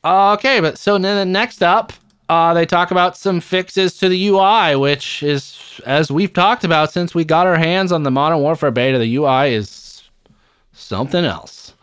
[0.09, 1.93] Okay, but so then next up,
[2.31, 6.91] uh, they talk about some fixes to the UI, which is, as we've talked about
[6.93, 10.03] since we got our hands on the Modern Warfare beta, the UI is
[10.73, 11.75] something else.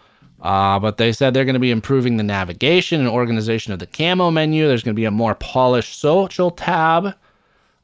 [0.41, 3.87] Uh, but they said they're going to be improving the navigation and organization of the
[3.87, 4.67] camo menu.
[4.67, 7.13] There's going to be a more polished social tab,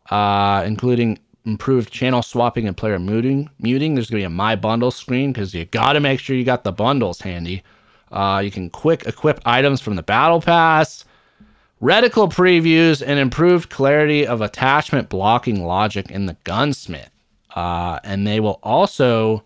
[0.10, 3.48] uh, including improved channel swapping and player muting.
[3.60, 3.94] Muting.
[3.94, 6.44] There's going to be a My Bundle screen because you got to make sure you
[6.44, 7.64] got the bundles handy.
[8.12, 11.06] Uh, you can quick equip items from the battle pass,
[11.82, 17.10] reticle previews, and improved clarity of attachment blocking logic in the gunsmith.
[17.56, 19.44] Uh, and they will also,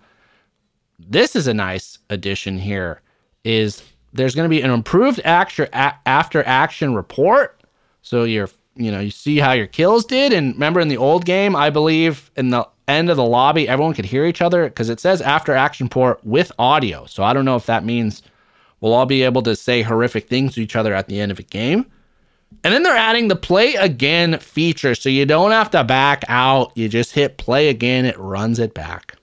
[1.00, 3.02] this is a nice addition here,
[3.44, 7.62] is there's going to be an improved actor, a- after action report.
[8.02, 10.34] So you're, you know, you see how your kills did.
[10.34, 13.94] And remember in the old game, I believe in the end of the lobby, everyone
[13.94, 17.06] could hear each other because it says after action report with audio.
[17.06, 18.22] So I don't know if that means
[18.82, 21.40] we'll all be able to say horrific things to each other at the end of
[21.40, 21.86] a game.
[22.64, 24.96] And then they're adding the play again feature.
[24.96, 26.72] So you don't have to back out.
[26.76, 29.16] You just hit play again, it runs it back.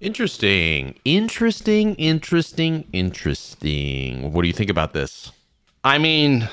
[0.00, 4.32] Interesting, interesting, interesting, interesting.
[4.32, 5.32] What do you think about this?
[5.84, 6.48] I mean,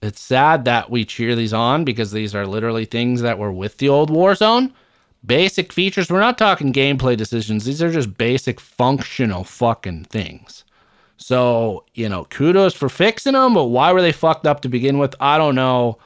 [0.00, 3.76] it's sad that we cheer these on because these are literally things that were with
[3.78, 4.72] the old Warzone.
[5.24, 6.10] Basic features.
[6.10, 7.64] We're not talking gameplay decisions.
[7.64, 10.64] These are just basic functional fucking things.
[11.16, 14.98] So, you know, kudos for fixing them, but why were they fucked up to begin
[14.98, 15.14] with?
[15.20, 15.98] I don't know.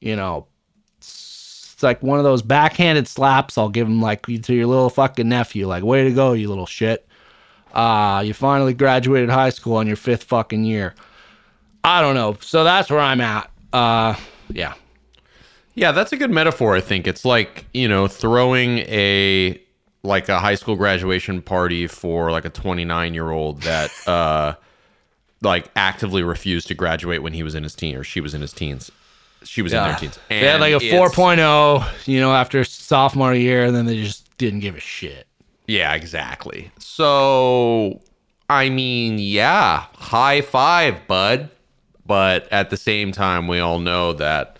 [0.00, 0.46] You know,
[0.96, 5.28] it's like one of those backhanded slaps I'll give them like to your little fucking
[5.28, 5.66] nephew.
[5.66, 7.06] Like, way to go, you little shit.
[7.74, 10.94] Uh, you finally graduated high school on your fifth fucking year.
[11.84, 12.38] I don't know.
[12.40, 13.50] So that's where I'm at.
[13.74, 14.14] Uh,
[14.48, 14.72] yeah.
[15.76, 16.74] Yeah, that's a good metaphor.
[16.74, 19.60] I think it's like you know throwing a
[20.02, 24.54] like a high school graduation party for like a 29 year old that uh
[25.42, 28.40] like actively refused to graduate when he was in his teen or she was in
[28.40, 28.90] his teens.
[29.44, 30.18] She was in their teens.
[30.28, 34.02] They had like a And it's- 4.0, you know, after sophomore year, and then they
[34.02, 35.26] just didn't give a shit.
[35.68, 36.70] Yeah, exactly.
[36.78, 38.00] So,
[38.48, 41.50] I mean, yeah, high five, bud.
[42.06, 44.55] But at the same time, we all know that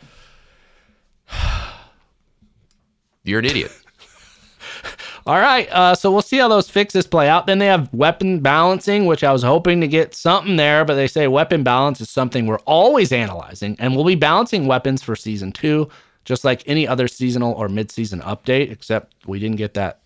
[3.24, 3.72] you're an idiot.
[5.26, 7.46] All right, uh, so we'll see how those fixes play out.
[7.46, 11.08] Then they have weapon balancing, which I was hoping to get something there, but they
[11.08, 15.50] say weapon balance is something we're always analyzing, and we'll be balancing weapons for season
[15.50, 15.88] two,
[16.24, 18.70] just like any other seasonal or mid-season update.
[18.70, 20.00] Except we didn't get that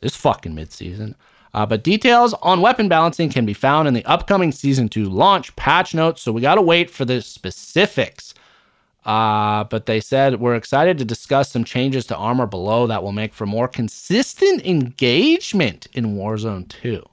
[0.00, 1.16] this fucking mid-season.
[1.54, 5.54] Uh, but details on weapon balancing can be found in the upcoming season two launch
[5.56, 6.22] patch notes.
[6.22, 8.34] So we got to wait for the specifics.
[9.04, 13.12] Uh, but they said we're excited to discuss some changes to armor below that will
[13.12, 17.04] make for more consistent engagement in Warzone 2.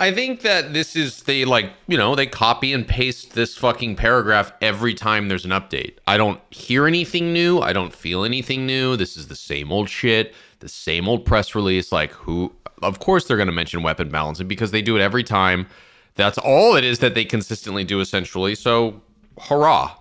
[0.00, 3.96] I think that this is they like, you know, they copy and paste this fucking
[3.96, 5.94] paragraph every time there's an update.
[6.06, 7.58] I don't hear anything new.
[7.58, 8.96] I don't feel anything new.
[8.96, 11.90] This is the same old shit, the same old press release.
[11.90, 15.24] Like, who, of course, they're going to mention weapon balancing because they do it every
[15.24, 15.66] time.
[16.14, 18.54] That's all it is that they consistently do, essentially.
[18.54, 19.02] So,
[19.40, 19.97] hurrah.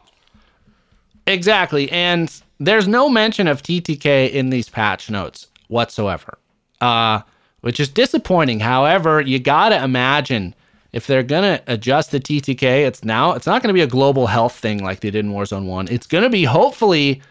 [1.27, 1.91] Exactly.
[1.91, 6.37] And there's no mention of TTK in these patch notes whatsoever,
[6.81, 7.21] uh,
[7.61, 8.61] which is disappointing.
[8.61, 10.55] However, you got to imagine
[10.93, 13.87] if they're going to adjust the TTK, it's now, it's not going to be a
[13.87, 15.89] global health thing like they did in Warzone 1.
[15.89, 17.21] It's going to be hopefully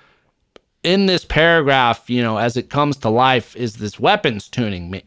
[0.83, 4.91] in this paragraph, you know, as it comes to life, is this weapons tuning.
[4.91, 5.03] me.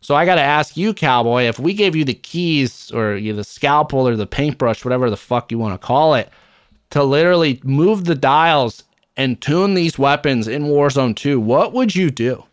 [0.00, 3.32] So I got to ask you, Cowboy, if we gave you the keys or you
[3.32, 6.28] know, the scalpel or the paintbrush, whatever the fuck you want to call it,
[6.94, 8.84] to literally move the dials
[9.16, 12.44] and tune these weapons in Warzone 2, what would you do?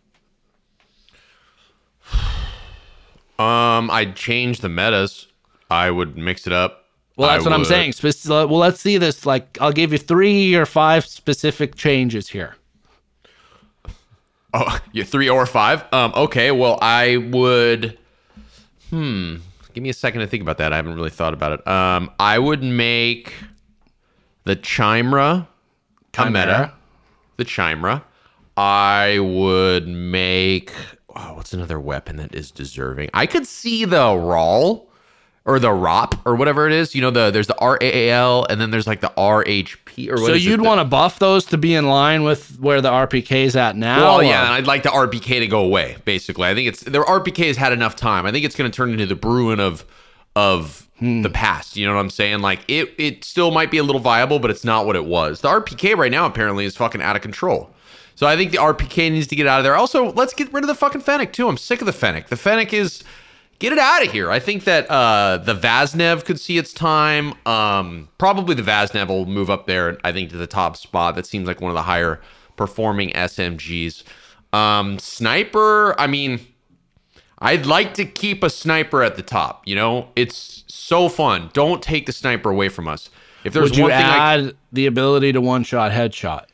[3.38, 5.28] Um, I'd change the metas.
[5.70, 6.86] I would mix it up.
[7.16, 7.94] Well, that's I what I'm saying.
[8.26, 9.24] Well, let's see this.
[9.24, 12.56] Like, I'll give you three or five specific changes here.
[14.52, 15.84] Oh, you three or five?
[15.92, 16.50] Um, okay.
[16.50, 17.96] Well, I would.
[18.90, 19.36] Hmm.
[19.72, 20.72] Give me a second to think about that.
[20.72, 21.66] I haven't really thought about it.
[21.68, 23.32] Um, I would make
[24.44, 25.48] the Chimera.
[26.12, 26.74] Chimera.
[27.36, 28.04] The Chimera.
[28.56, 30.72] I would make.
[31.14, 33.10] Oh, what's another weapon that is deserving?
[33.14, 34.86] I could see the RAAL
[35.44, 36.94] or the ROP or whatever it is.
[36.94, 40.60] You know, the there's the RAAL and then there's like the RHP or So you'd
[40.60, 44.00] want to buff those to be in line with where the RPK is at now.
[44.00, 45.96] Well, or- yeah, and I'd like the RPK to go away.
[46.04, 48.26] Basically, I think it's their RPK has had enough time.
[48.26, 49.84] I think it's going to turn into the Bruen of
[50.36, 51.22] of Hmm.
[51.22, 51.76] the past.
[51.76, 52.40] You know what I'm saying?
[52.40, 55.40] Like it it still might be a little viable, but it's not what it was.
[55.40, 57.70] The RPK right now apparently is fucking out of control.
[58.14, 59.74] So I think the RPK needs to get out of there.
[59.74, 61.48] Also, let's get rid of the fucking Fennec too.
[61.48, 62.28] I'm sick of the Fennec.
[62.28, 63.02] The Fennec is
[63.58, 64.30] get it out of here.
[64.30, 67.34] I think that uh, the Vaznev could see its time.
[67.46, 69.98] Um, probably the Vaznev will move up there.
[70.04, 71.14] I think to the top spot.
[71.14, 72.20] That seems like one of the higher
[72.56, 74.02] performing SMGs.
[74.52, 75.98] Um, sniper.
[75.98, 76.40] I mean,
[77.42, 79.66] I'd like to keep a sniper at the top.
[79.66, 81.50] You know, it's so fun.
[81.52, 83.10] Don't take the sniper away from us.
[83.44, 86.46] If there's would you one thing, I, add the ability to one shot headshot?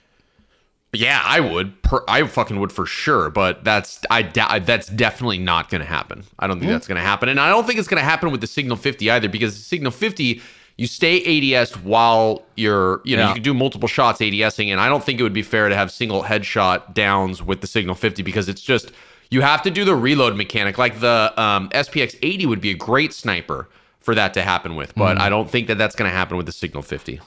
[0.94, 1.82] yeah, I would.
[1.82, 3.28] Per, I fucking would for sure.
[3.30, 6.24] But that's I doubt that's definitely not going to happen.
[6.38, 6.72] I don't think hmm.
[6.72, 8.76] that's going to happen, and I don't think it's going to happen with the Signal
[8.76, 10.40] 50 either, because the Signal 50
[10.78, 13.28] you stay ADS while you're you know Yeah.
[13.28, 15.74] you can do multiple shots ADSing, and I don't think it would be fair to
[15.74, 18.92] have single headshot downs with the Signal 50 because it's just
[19.30, 20.78] you have to do the reload mechanic.
[20.78, 23.68] Like the um, SPX 80 would be a great sniper
[24.00, 26.46] for that to happen with, but I don't think that that's going to happen with
[26.46, 27.20] the Signal 50.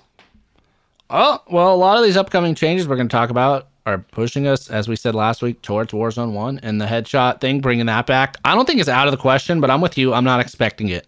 [1.09, 4.47] Oh, well, a lot of these upcoming changes we're going to talk about are pushing
[4.47, 8.07] us, as we said last week, towards Warzone 1 and the headshot thing, bringing that
[8.07, 8.37] back.
[8.45, 10.13] I don't think it's out of the question, but I'm with you.
[10.13, 11.07] I'm not expecting it.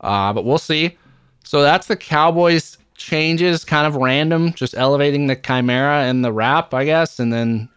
[0.00, 0.96] Uh, but we'll see.
[1.44, 6.74] So that's the Cowboys changes, kind of random, just elevating the Chimera and the wrap,
[6.74, 7.18] I guess.
[7.18, 7.68] And then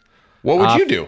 [0.42, 1.08] What would you do?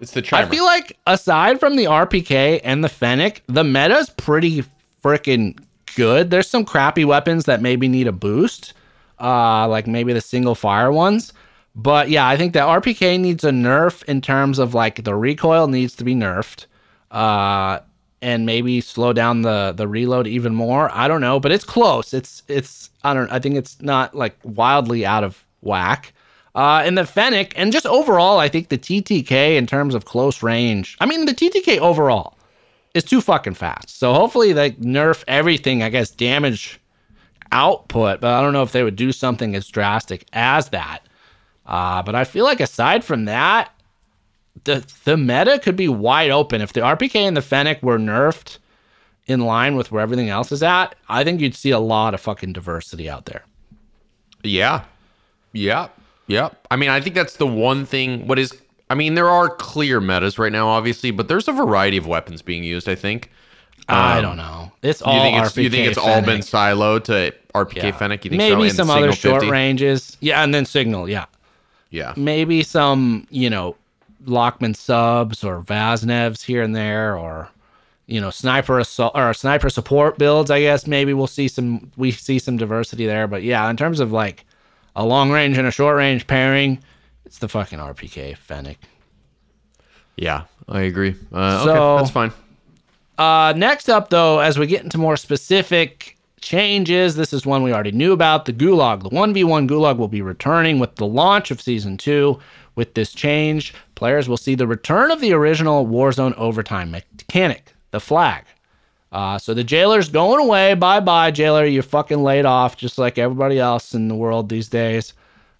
[0.00, 4.64] It's the I feel like aside from the RPK and the Fennec, the meta's pretty
[5.04, 5.58] freaking
[5.94, 6.30] good.
[6.30, 8.72] There's some crappy weapons that maybe need a boost,
[9.20, 11.32] uh, like maybe the single fire ones.
[11.74, 15.68] But yeah, I think the RPK needs a nerf in terms of like the recoil
[15.68, 16.66] needs to be nerfed,
[17.10, 17.80] uh,
[18.22, 20.90] and maybe slow down the the reload even more.
[20.92, 22.12] I don't know, but it's close.
[22.12, 23.30] It's it's I don't.
[23.30, 26.12] I think it's not like wildly out of whack.
[26.54, 30.42] Uh, and the Fennec, and just overall, I think the TTK in terms of close
[30.42, 30.96] range.
[31.00, 32.36] I mean, the TTK overall
[32.94, 33.98] is too fucking fast.
[33.98, 35.82] So hopefully they nerf everything.
[35.82, 36.80] I guess damage
[37.52, 41.00] output, but I don't know if they would do something as drastic as that.
[41.66, 43.72] Uh, but I feel like aside from that,
[44.64, 46.60] the the meta could be wide open.
[46.60, 48.58] If the RPK and the Fennec were nerfed
[49.26, 52.20] in line with where everything else is at, I think you'd see a lot of
[52.20, 53.44] fucking diversity out there.
[54.42, 54.84] Yeah.
[55.52, 55.88] Yeah.
[56.30, 56.50] Yeah.
[56.70, 58.26] I mean, I think that's the one thing.
[58.26, 58.56] What is,
[58.88, 62.40] I mean, there are clear metas right now, obviously, but there's a variety of weapons
[62.42, 63.30] being used, I think.
[63.88, 64.70] I don't know.
[64.82, 67.90] It's all Um, You think it's, you think it's all been siloed to RPK Yeah.
[67.98, 68.24] Fennec?
[68.24, 68.76] You think maybe so?
[68.76, 69.50] Some other short 50?
[69.50, 70.16] ranges.
[70.20, 71.08] Yeah, and then signal.
[71.08, 71.24] Yeah,
[71.90, 72.12] Yeah.
[72.16, 73.74] maybe some you know
[74.26, 77.48] Lachmann subs or Vaznevs here and there, or
[78.06, 80.52] you know sniper assault or sniper support builds.
[80.52, 83.26] I guess maybe we'll see some we see some diversity there.
[83.26, 84.44] But yeah, in terms of like
[84.96, 86.78] a long range and a short range pairing,
[87.24, 88.78] it's the fucking RPK Fennec.
[90.16, 90.42] Yeah.
[90.68, 91.14] I agree.
[91.32, 91.98] Uh, So- okay.
[92.02, 92.32] That's fine.
[93.18, 97.72] Uh, next up, though, as we get into more specific changes, this is one we
[97.72, 98.46] already knew about.
[98.46, 102.38] The Gulag, the 1v1 Gulag, will be returning with the launch of Season 2.
[102.76, 108.00] With this change, players will see the return of the original Warzone overtime mechanic, the
[108.00, 108.44] flag.
[109.12, 110.74] Uh, so the jailer's going away.
[110.74, 111.64] Bye bye, jailer.
[111.66, 115.14] You're fucking laid off, just like everybody else in the world these days.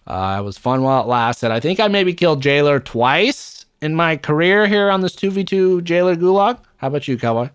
[0.07, 1.51] Uh, it was fun while it lasted.
[1.51, 6.15] I think I maybe killed jailer twice in my career here on this 2v2 jailer
[6.15, 6.59] Gulag.
[6.77, 7.49] How about you, Cowboy?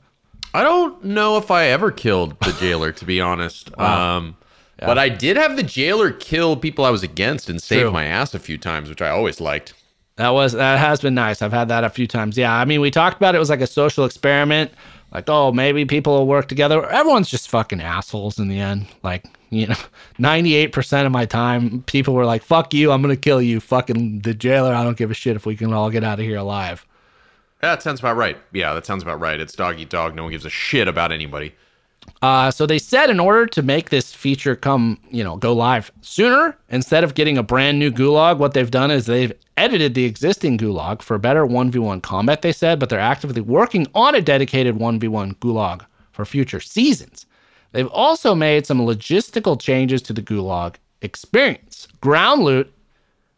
[0.54, 3.70] I don't know if I ever killed the jailer, to be honest.
[3.78, 4.37] Um,
[4.78, 7.90] But I did have the jailer kill people I was against and save True.
[7.92, 9.72] my ass a few times, which I always liked.
[10.16, 11.40] That was that has been nice.
[11.42, 12.37] I've had that a few times.
[12.38, 14.70] Yeah, I mean, we talked about it was like a social experiment.
[15.16, 16.87] Like, oh, maybe people will work together.
[16.90, 18.87] Everyone's just fucking assholes in the end.
[19.02, 19.76] Like, you know,
[20.18, 23.59] ninety eight percent of my time, people were like, "Fuck you, I'm gonna kill you."
[23.59, 24.74] Fucking the jailer.
[24.74, 26.84] I don't give a shit if we can all get out of here alive.
[27.62, 28.36] That sounds about right.
[28.53, 29.40] Yeah, that sounds about right.
[29.40, 30.14] It's dog eat dog.
[30.14, 31.55] No one gives a shit about anybody.
[32.22, 35.92] Uh, so they said in order to make this feature come, you know, go live
[36.00, 40.04] sooner, instead of getting a brand new gulag, what they've done is they've edited the
[40.04, 44.76] existing gulag for better 1v1 combat, they said, but they're actively working on a dedicated
[44.76, 47.26] 1v1 gulag for future seasons.
[47.72, 51.86] They've also made some logistical changes to the gulag experience.
[52.00, 52.72] Ground loot,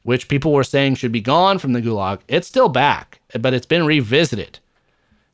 [0.03, 3.67] which people were saying should be gone from the gulag, it's still back, but it's
[3.67, 4.61] been revisited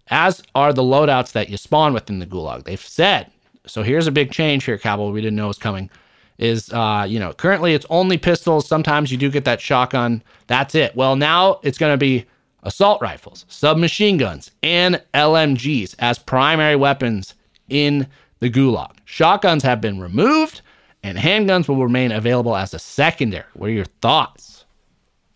[0.08, 2.64] as are the loadouts that you spawn within the gulag.
[2.64, 3.30] They've said.
[3.66, 5.90] So here's a big change here, Cabal, We didn't know was coming.
[6.36, 8.66] Is uh, you know, currently it's only pistols.
[8.66, 10.22] Sometimes you do get that shotgun.
[10.48, 10.94] That's it.
[10.96, 12.26] Well, now it's going to be
[12.64, 17.34] assault rifles, submachine guns, and LMGs as primary weapons
[17.68, 18.08] in
[18.40, 18.90] the gulag.
[19.04, 20.60] Shotguns have been removed,
[21.02, 23.44] and handguns will remain available as a secondary.
[23.54, 24.64] What are your thoughts?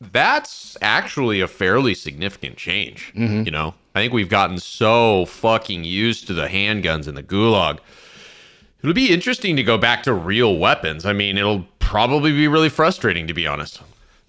[0.00, 3.12] That's actually a fairly significant change.
[3.44, 7.80] You know, I think we've gotten so fucking used to the handguns and the gulag.
[8.80, 11.04] It'll be interesting to go back to real weapons.
[11.04, 13.82] I mean, it'll probably be really frustrating, to be honest.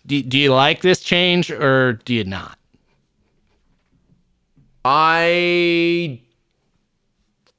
[0.07, 2.57] Do, do you like this change or do you not?
[4.83, 6.19] I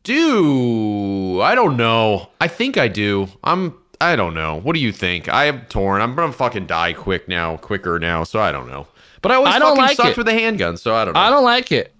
[0.02, 1.40] do.
[1.42, 2.30] I don't know.
[2.40, 3.28] I think I do.
[3.44, 3.74] I'm.
[4.00, 4.58] I don't know.
[4.60, 5.28] What do you think?
[5.28, 6.02] I am torn.
[6.02, 8.24] I'm gonna fucking die quick now, quicker now.
[8.24, 8.88] So I don't know.
[9.22, 10.16] But I always I don't fucking like sucked it.
[10.16, 10.76] with the handgun.
[10.76, 11.20] So I don't know.
[11.20, 11.94] I don't like it.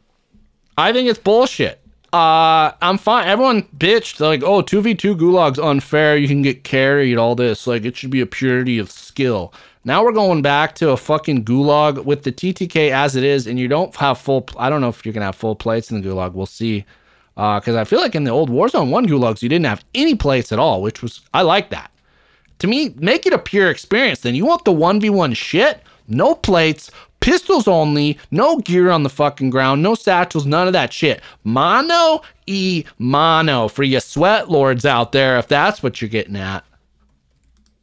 [0.81, 1.81] I think it's bullshit.
[2.13, 3.29] Uh, I'm fine.
[3.29, 6.17] Everyone bitched like, "Oh, two v two gulag's unfair.
[6.17, 7.17] You can get carried.
[7.17, 9.53] All this like it should be a purity of skill."
[9.85, 13.59] Now we're going back to a fucking gulag with the TTK as it is, and
[13.59, 14.49] you don't have full.
[14.59, 16.33] I don't know if you're gonna have full plates in the gulag.
[16.33, 16.85] We'll see.
[17.37, 20.53] Because I feel like in the old Warzone one gulags, you didn't have any plates
[20.53, 21.91] at all, which was I like that.
[22.59, 24.21] To me, make it a pure experience.
[24.21, 29.03] Then you want the one v one shit, no plates, pistols only, no gear on
[29.03, 31.21] the fucking ground, no satchels, none of that shit.
[31.45, 36.65] Mono e mono for you sweat lords out there, if that's what you're getting at.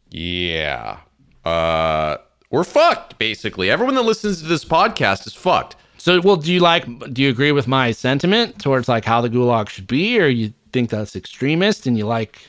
[0.10, 1.00] Yeah.
[1.46, 2.18] Uh,
[2.50, 3.18] we're fucked.
[3.18, 5.76] Basically, everyone that listens to this podcast is fucked.
[5.98, 6.86] So, well, do you like?
[7.14, 10.54] Do you agree with my sentiment towards like how the gulag should be, or you
[10.72, 12.40] think that's extremist and you like?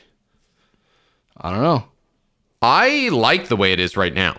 [1.37, 1.85] I don't know.
[2.61, 4.37] I like the way it is right now.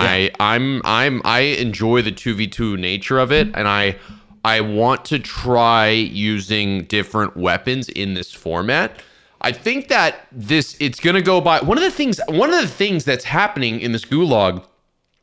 [0.00, 3.96] I I'm I'm I enjoy the 2v2 nature of it and I
[4.44, 9.02] I want to try using different weapons in this format.
[9.42, 12.60] I think that this it's going to go by one of the things one of
[12.60, 14.64] the things that's happening in this gulag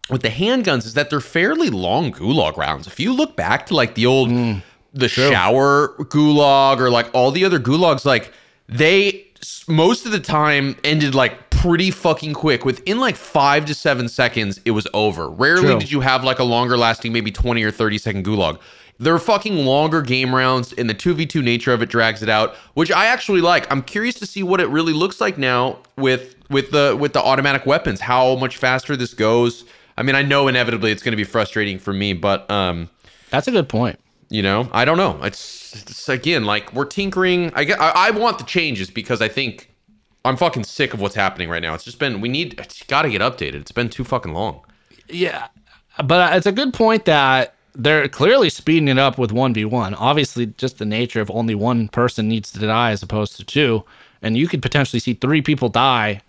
[0.09, 2.87] with the handguns is that they're fairly long gulag rounds.
[2.87, 4.61] If you look back to like the old mm.
[4.93, 8.31] the shower gulag or like all the other gulags like
[8.67, 9.27] they
[9.67, 14.59] most of the time ended like pretty fucking quick within like 5 to 7 seconds
[14.63, 15.29] it was over.
[15.29, 15.79] Rarely True.
[15.79, 18.57] did you have like a longer lasting maybe 20 or 30 second gulag.
[18.99, 22.91] They're fucking longer game rounds and the 2v2 nature of it drags it out, which
[22.91, 23.69] I actually like.
[23.71, 27.21] I'm curious to see what it really looks like now with with the with the
[27.21, 29.65] automatic weapons, how much faster this goes.
[29.97, 32.89] I mean, I know inevitably it's going to be frustrating for me, but um,
[33.29, 33.99] That's a good point.
[34.29, 35.19] you know, I don't know.
[35.23, 37.51] It's, it's again like we're tinkering.
[37.53, 39.69] I get, I, I want the changes because I think
[40.27, 41.73] I'm fucking sick of what's happening right now.
[41.73, 43.55] It's just been we need it's got to get updated.
[43.55, 44.61] It's been too fucking long.
[45.07, 45.47] Yeah,
[46.03, 49.95] but uh, it's a good point that they're clearly speeding it up with 1v1.
[49.97, 53.83] Obviously, just the nature of only one person needs to die as opposed to two.
[54.21, 56.21] And you could potentially see three people die,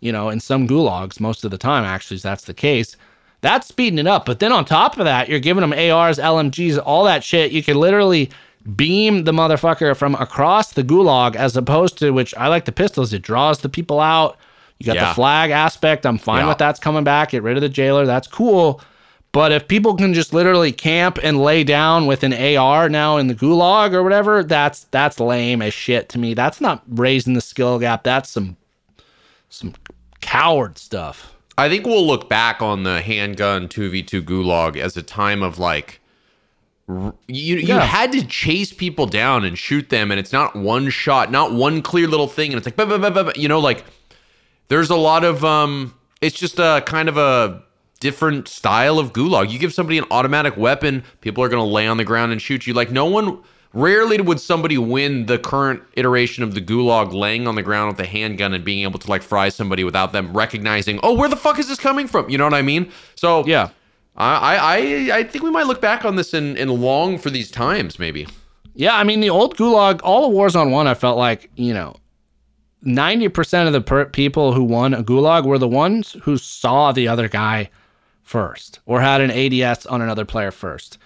[0.00, 2.96] you know, in some gulags most of the time, actually, that's the case.
[3.40, 4.24] That's speeding it up.
[4.24, 7.50] But then on top of that, you're giving them ARs, LMGs, all that shit.
[7.50, 8.30] You can literally
[8.76, 13.12] beam the motherfucker from across the gulag as opposed to which I like the pistols.
[13.12, 14.36] It draws the people out.
[14.78, 15.08] You got Yeah.
[15.08, 16.06] the flag aspect.
[16.06, 16.48] I'm fine Yeah.
[16.48, 17.30] with that's coming back.
[17.30, 18.06] Get rid of the jailer.
[18.06, 18.80] That's cool.
[19.32, 23.28] But if people can just literally camp and lay down with an AR now in
[23.28, 26.34] the gulag or whatever, that's that's lame as shit to me.
[26.34, 28.02] That's not raising the skill gap.
[28.04, 28.56] That's some
[29.48, 29.72] some
[30.20, 31.32] coward stuff.
[31.56, 36.00] I think we'll look back on the handgun 2v2 gulag as a time of like
[36.88, 37.80] you you Yeah.
[37.80, 41.80] had to chase people down and shoot them and it's not one shot, not one
[41.82, 43.84] clear little thing and it's like bah, bah, bah, you know like
[44.68, 47.62] there's a lot of um it's just a kind of a
[48.00, 49.50] different style of gulag.
[49.50, 52.42] You give somebody an automatic weapon, people are going to lay on the ground and
[52.42, 52.74] shoot you.
[52.74, 53.38] Like no one
[53.72, 58.00] rarely would somebody win the current iteration of the gulag laying on the ground with
[58.00, 61.36] a handgun and being able to like fry somebody without them recognizing, "Oh, where the
[61.36, 62.90] fuck is this coming from?" You know what I mean?
[63.14, 63.68] So Yeah.
[64.16, 67.50] I I I think we might look back on this and, and long for these
[67.50, 68.26] times maybe.
[68.74, 71.96] Yeah, I mean the old gulag, all the Warzone One, I felt like you know,
[72.82, 76.92] ninety percent of the per- people who won a gulag were the ones who saw
[76.92, 77.70] the other guy
[78.22, 80.98] first or had an ADS on another player first.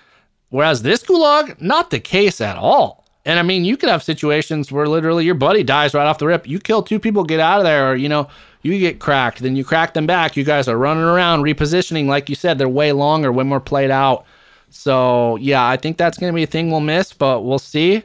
[0.48, 3.04] Whereas this gulag, not the case at all.
[3.24, 6.28] And I mean, you could have situations where literally your buddy dies right off the
[6.28, 6.46] rip.
[6.46, 8.28] You kill two people, get out of there, or you know,
[8.72, 10.36] you get cracked, then you crack them back.
[10.36, 13.90] You guys are running around repositioning, like you said, they're way longer, way more played
[13.90, 14.24] out.
[14.70, 18.02] So yeah, I think that's gonna be a thing we'll miss, but we'll see.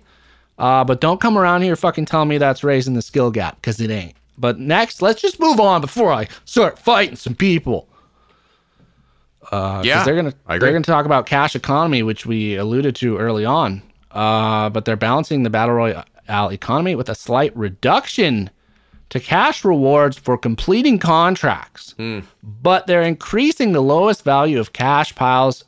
[0.57, 3.80] Uh, but don't come around here fucking telling me that's raising the skill gap because
[3.80, 4.14] it ain't.
[4.38, 7.88] But next, let's just move on before I start fighting some people.
[9.51, 13.45] Uh, Yeah, they're gonna they're gonna talk about cash economy, which we alluded to early
[13.45, 13.82] on.
[14.12, 16.05] Uh, but they're balancing the battle royale
[16.51, 18.49] economy with a slight reduction
[19.12, 21.93] to cash rewards for completing contracts.
[21.97, 22.20] Hmm.
[22.41, 25.64] But they're increasing the lowest value of cash piles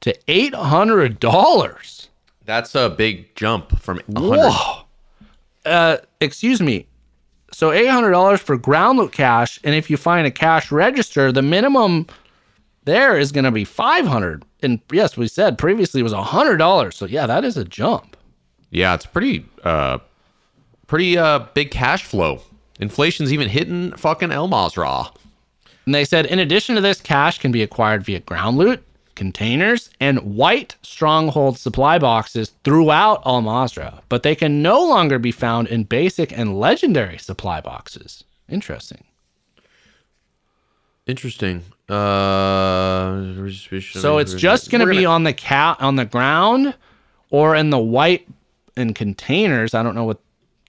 [0.00, 2.08] to eight hundred dollars.
[2.44, 4.38] That's a big jump from 100.
[4.38, 4.82] Whoa.
[5.64, 6.86] uh, excuse me.
[7.52, 11.32] So eight hundred dollars for ground loot cash, and if you find a cash register,
[11.32, 12.06] the minimum
[12.84, 14.44] there is going to be five hundred.
[14.62, 16.96] And yes, we said previously it was hundred dollars.
[16.96, 18.16] So yeah, that is a jump.
[18.70, 19.98] Yeah, it's pretty uh
[20.86, 22.40] pretty uh big cash flow.
[22.80, 25.14] Inflation's even hitting fucking Al Mazrah.
[25.86, 28.82] And they said, in addition to this, cash can be acquired via ground loot,
[29.14, 35.68] containers, and white stronghold supply boxes throughout Al but they can no longer be found
[35.68, 38.24] in basic and legendary supply boxes.
[38.48, 39.04] Interesting.
[41.06, 41.64] Interesting.
[41.88, 43.48] Uh
[44.00, 46.74] So it's just going to be on the cat on the ground
[47.30, 48.28] or in the white
[48.76, 49.74] in containers.
[49.74, 50.20] I don't know what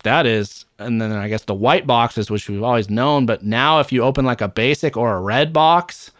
[0.03, 0.65] that is.
[0.81, 4.03] And then I guess the white boxes, which we've always known, but now if you
[4.03, 6.11] open like a basic or a red box,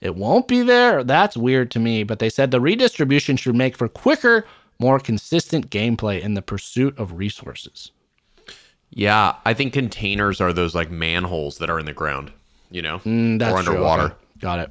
[0.00, 1.04] it won't be there.
[1.04, 2.02] That's weird to me.
[2.04, 4.46] But they said the redistribution should make for quicker,
[4.78, 7.90] more consistent gameplay in the pursuit of resources.
[8.90, 12.30] Yeah, I think containers are those like manholes that are in the ground,
[12.70, 14.04] you know, Mm, or underwater.
[14.04, 14.14] Okay.
[14.40, 14.70] Got it.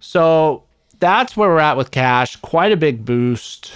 [0.00, 0.64] So
[0.98, 2.36] that's where we're at with cash.
[2.36, 3.72] Quite a big boost.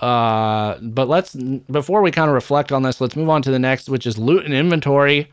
[0.00, 3.58] Uh, but let's before we kind of reflect on this, let's move on to the
[3.58, 5.30] next, which is loot and inventory.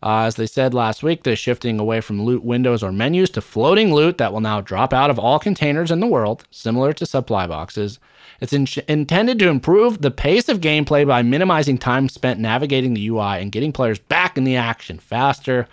[0.00, 3.40] Uh, as they said last week, they're shifting away from loot windows or menus to
[3.40, 7.04] floating loot that will now drop out of all containers in the world, similar to
[7.04, 7.98] supply boxes.
[8.40, 13.08] It's in- intended to improve the pace of gameplay by minimizing time spent navigating the
[13.08, 15.66] UI and getting players back in the action faster.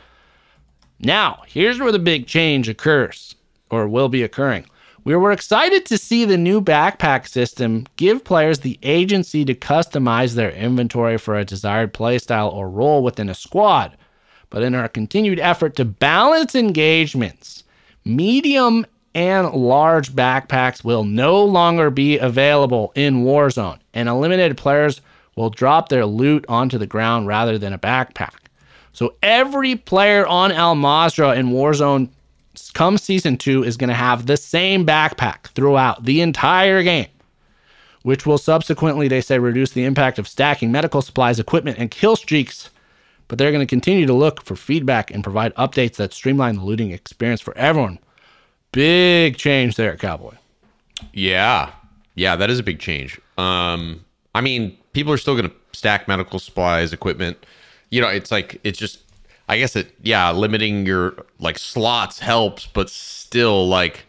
[1.00, 3.36] Now, here's where the big change occurs
[3.70, 4.66] or will be occurring.
[5.06, 10.34] We were excited to see the new backpack system give players the agency to customize
[10.34, 13.96] their inventory for a desired playstyle or role within a squad.
[14.50, 17.64] But in our continued effort to balance engagements,
[18.04, 18.84] medium
[19.14, 25.02] and large backpacks will no longer be available in Warzone, and eliminated players
[25.36, 28.34] will drop their loot onto the ground rather than a backpack.
[28.92, 32.10] So every player on Al Mazrah in Warzone
[32.74, 37.08] come season two is going to have the same backpack throughout the entire game,
[38.04, 42.16] which will subsequently, they say, reduce the impact of stacking medical supplies, equipment, and kill
[42.16, 42.70] streaks.
[43.28, 46.64] But they're going to continue to look for feedback and provide updates that streamline the
[46.64, 48.00] looting experience for everyone.
[48.72, 50.36] Big change there, Cowboy.
[51.14, 51.72] Yeah.
[52.14, 53.20] Yeah, that is a big change.
[53.38, 57.38] Um I mean, people are still going to stack medical supplies, equipment.
[57.90, 59.00] You know, it's like it's just
[59.48, 64.06] I guess it yeah, limiting your like slots helps, but still like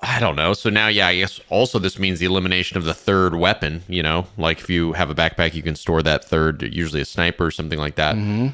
[0.00, 0.52] I don't know.
[0.52, 4.02] So now yeah, I guess also this means the elimination of the third weapon, you
[4.02, 4.26] know?
[4.36, 7.50] Like if you have a backpack, you can store that third, usually a sniper or
[7.50, 8.16] something like that.
[8.16, 8.48] Mm-hmm.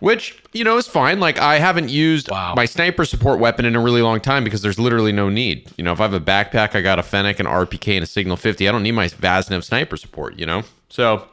[0.00, 1.20] Which, you know, is fine.
[1.20, 2.54] Like I haven't used Wow.
[2.54, 5.70] my sniper support weapon in a really long time because there's literally no need.
[5.78, 8.06] You know, if I have a backpack, I got a Fennec, an RPK, and a
[8.06, 8.68] Signal 50.
[8.68, 10.64] I don't need my Vaznev sniper support, you know?
[10.90, 11.26] So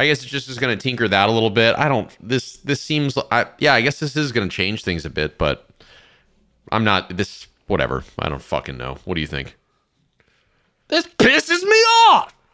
[0.00, 1.76] I guess it just is going to tinker that a little bit.
[1.76, 5.04] I don't, this, this seems, I, yeah, I guess this is going to change things
[5.04, 5.68] a bit, but
[6.72, 8.02] I'm not, this, whatever.
[8.18, 8.96] I don't fucking know.
[9.04, 9.58] What do you think?
[10.88, 11.76] This pisses me
[12.08, 12.34] off.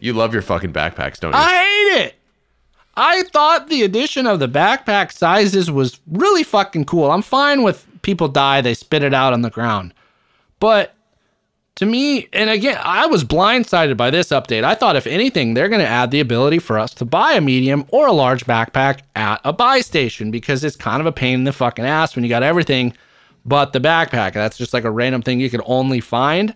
[0.00, 1.38] You love your fucking backpacks, don't you?
[1.38, 2.14] I hate it.
[2.96, 7.10] I thought the addition of the backpack sizes was really fucking cool.
[7.10, 9.94] I'm fine with people die, they spit it out on the ground.
[10.60, 10.94] But
[11.76, 14.64] to me, and again, I was blindsided by this update.
[14.64, 17.40] I thought if anything, they're going to add the ability for us to buy a
[17.40, 21.34] medium or a large backpack at a buy station because it's kind of a pain
[21.34, 22.92] in the fucking ass when you got everything
[23.44, 24.34] but the backpack.
[24.34, 26.54] That's just like a random thing you could only find.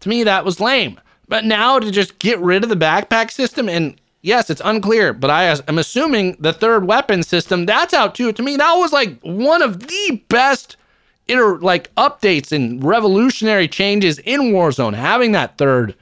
[0.00, 1.00] To me, that was lame.
[1.28, 5.30] But now to just get rid of the backpack system and yes, it's unclear, but
[5.30, 8.32] I am assuming the third weapon system that's out too.
[8.32, 10.76] To me, that was like one of the best
[11.28, 14.94] iter- like updates and revolutionary changes in Warzone.
[14.94, 15.94] Having that third,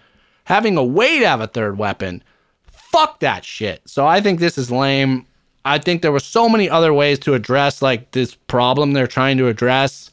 [0.44, 2.22] having a way to have a third weapon.
[2.70, 3.82] Fuck that shit.
[3.86, 5.26] So I think this is lame.
[5.64, 9.38] I think there were so many other ways to address like this problem they're trying
[9.38, 10.10] to address.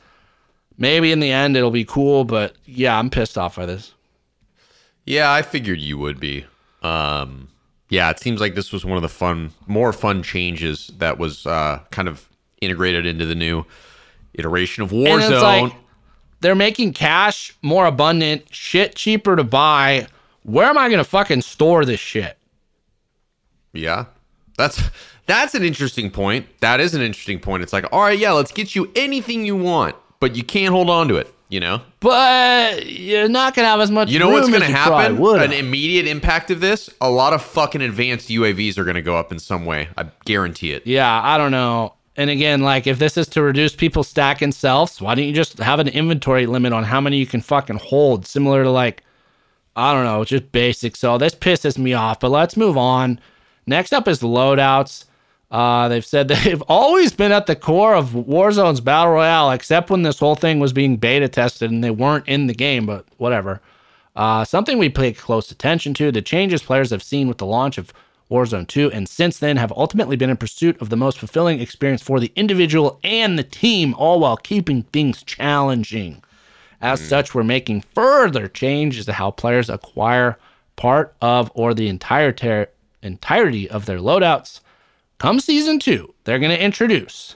[0.78, 3.94] Maybe in the end it'll be cool, but yeah, I'm pissed off by this.
[5.06, 6.46] Yeah, I figured you would be.
[6.84, 7.50] Um,
[7.90, 11.46] yeah, it seems like this was one of the fun, more fun changes that was
[11.46, 12.30] uh, kind of
[12.62, 13.66] integrated into the new
[14.34, 15.42] iteration of Warzone.
[15.42, 15.74] like
[16.42, 20.08] they're making cash more abundant, shit cheaper to buy.
[20.44, 22.38] Where am I gonna fucking store this shit?
[23.74, 24.06] yeah,
[24.58, 24.82] that's
[25.26, 26.48] that's an interesting point.
[26.62, 27.62] That is an interesting point.
[27.64, 30.90] It's like, all right, yeah, let's get you anything you want, but you can't hold
[30.90, 31.34] on to it.
[31.52, 34.10] You know, But you're not gonna have as much.
[34.12, 35.18] you know what's going going to to happen?
[35.42, 39.16] An immediate impact of this: a lot of fucking advanced UAVs are going to go
[39.16, 39.90] up in some way.
[39.98, 40.86] I guarantee it.
[40.86, 41.96] yeah, I don't know.
[42.20, 45.58] And again, like if this is to reduce people stacking selves, why don't you just
[45.60, 48.28] have an inventory limit on how many you can fucking hold?
[48.28, 49.04] Similar to like,
[49.78, 50.98] I don't know, just basic.
[50.98, 52.20] So this pisses me off.
[52.20, 53.22] But let's move on.
[53.66, 55.06] Next up is loadouts.
[55.50, 60.02] Uh, they've said they've always been at the core of Warzone's Battle Royale, except when
[60.02, 63.62] this whole thing was being beta tested and they weren't in the game, but whatever.
[64.18, 67.78] Uh, something we pay close attention to the changes players have seen with the launch
[67.78, 67.94] of
[68.30, 72.02] Warzone 2, and since then have ultimately been in pursuit of the most fulfilling experience
[72.02, 76.22] for the individual and the team, all while keeping things challenging.
[76.82, 77.08] As hmm.
[77.08, 80.38] such, we're making further changes to how players acquire
[80.76, 82.70] part of or the entire ter-
[83.02, 84.62] entirety of their loadouts.
[85.18, 87.36] Come season two, they're going to introduce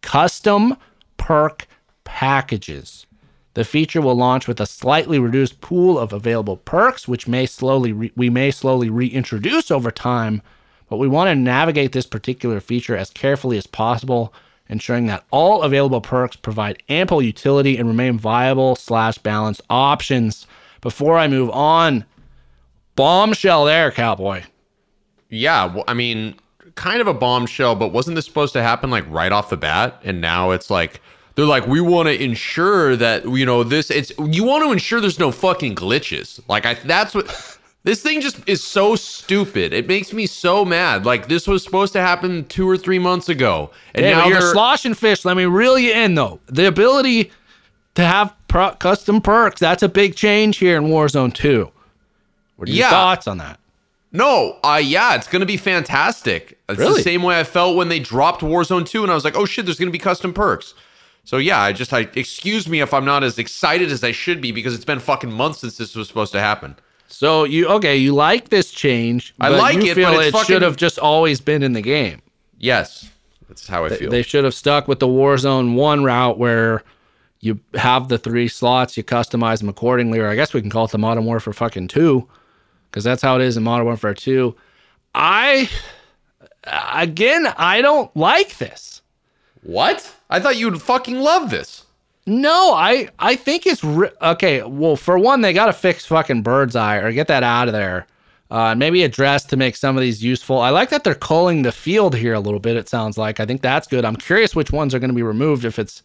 [0.00, 0.76] custom
[1.16, 1.66] perk
[2.04, 3.06] packages.
[3.54, 7.92] The feature will launch with a slightly reduced pool of available perks, which may slowly
[7.92, 10.40] re- we may slowly reintroduce over time.
[10.88, 14.32] But we want to navigate this particular feature as carefully as possible,
[14.68, 20.46] ensuring that all available perks provide ample utility and remain viable slash balanced options.
[20.80, 22.04] Before I move on,
[22.96, 24.44] bombshell there, cowboy.
[25.28, 26.36] Yeah, well, I mean,
[26.74, 30.00] kind of a bombshell, but wasn't this supposed to happen like right off the bat?
[30.04, 31.00] And now it's like
[31.34, 33.90] they're like, we want to ensure that you know this.
[33.90, 36.40] It's you want to ensure there's no fucking glitches.
[36.48, 39.72] Like I, that's what this thing just is so stupid.
[39.72, 41.04] It makes me so mad.
[41.06, 44.52] Like this was supposed to happen two or three months ago, and Hey, now you're
[44.52, 45.24] sloshing fish.
[45.24, 46.40] Let me reel you in, though.
[46.46, 47.30] The ability
[47.94, 51.70] to have pro- custom perks, that's a big change here in Warzone 2.
[52.56, 52.90] What are your Yeah.
[52.90, 53.58] thoughts on that?
[54.12, 56.58] No, uh yeah, it's gonna be fantastic.
[56.68, 56.96] It's Really?
[56.98, 59.44] the same way I felt when they dropped Warzone 2 and I was like, oh
[59.46, 60.74] shit, there's gonna be custom perks.
[61.24, 64.40] So yeah, I just I excuse me if I'm not as excited as I should
[64.40, 66.76] be because it's been fucking months since this was supposed to happen.
[67.12, 69.34] So, you, okay, you like this change.
[69.38, 72.22] I like it, but it fucking- should have just always been in the game.
[72.58, 73.10] Yes.
[73.48, 74.10] That's how I feel.
[74.10, 76.82] They should have stuck with the Warzone 1 route where
[77.40, 80.86] you have the three slots, you customize them accordingly, or I guess we can call
[80.86, 82.26] it the Modern Warfare fucking 2,
[82.90, 84.56] because that's how it is in Modern Warfare 2.
[85.14, 85.68] I,
[86.64, 89.01] again, I don't like this.
[89.62, 90.14] What?
[90.28, 91.84] I thought you'd fucking love this.
[92.26, 94.62] No, I I think it's okay.
[94.62, 97.74] Well, for one, they got to fix fucking Bird's Eye or get that out of
[97.74, 98.06] there.
[98.50, 100.58] Uh, maybe address to make some of these useful.
[100.58, 102.76] I like that they're culling the field here a little bit.
[102.76, 104.04] It sounds like I think that's good.
[104.04, 105.64] I'm curious which ones are going to be removed.
[105.64, 106.02] If it's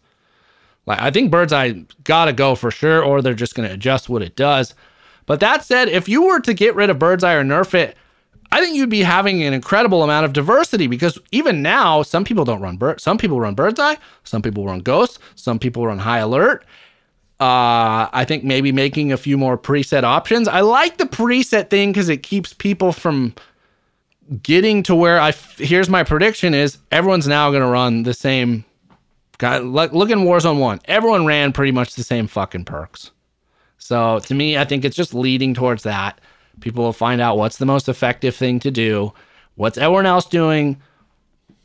[0.86, 3.74] like I think Bird's Eye got to go for sure, or they're just going to
[3.74, 4.74] adjust what it does.
[5.26, 7.96] But that said, if you were to get rid of Bird's Eye or nerf it,
[8.50, 12.44] I think you'd be having an incredible amount of diversity because even now, some people
[12.44, 13.00] don't run bird.
[13.00, 13.98] Some people run Bird's Eye.
[14.24, 15.18] Some people run Ghost.
[15.34, 16.64] Some people run High Alert.
[17.40, 20.48] Uh, I think maybe making a few more preset options.
[20.48, 23.34] I like the preset thing because it keeps people from
[24.42, 25.28] getting to where I.
[25.28, 28.64] f- Here's my prediction: is everyone's now going to run the same.
[29.38, 30.80] God, look, look in Warzone One.
[30.86, 33.12] Everyone ran pretty much the same fucking perks.
[33.78, 36.20] So to me, I think it's just leading towards that.
[36.60, 39.12] People will find out what's the most effective thing to do.
[39.54, 40.80] What's everyone else doing?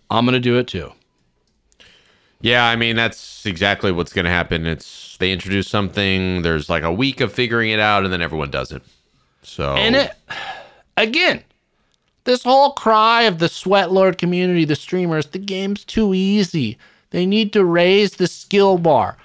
[0.10, 0.92] I'm gonna do it too.
[2.44, 4.66] Yeah, I mean that's exactly what's going to happen.
[4.66, 8.52] It's they introduce something, there's like a week of figuring it out and then everyone
[8.52, 8.84] does it.
[9.44, 10.12] So And it
[10.98, 11.42] again,
[12.26, 16.78] this whole cry of the sweat lord community, the streamers, the game's too easy.
[17.12, 19.16] They need to raise the skill bar.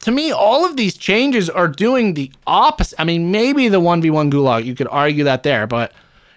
[0.00, 2.98] To me, all of these changes are doing the opposite.
[3.00, 5.92] I mean, maybe the 1v1 gulag, you could argue that there, but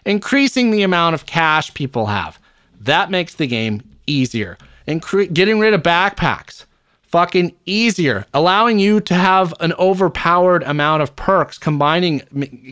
[0.06, 2.40] increasing the amount of cash people have.
[2.82, 4.58] That makes the game easier.
[4.88, 6.66] Incre- getting rid of backpacks
[7.14, 12.24] fucking easier, allowing you to have an overpowered amount of perks, combining,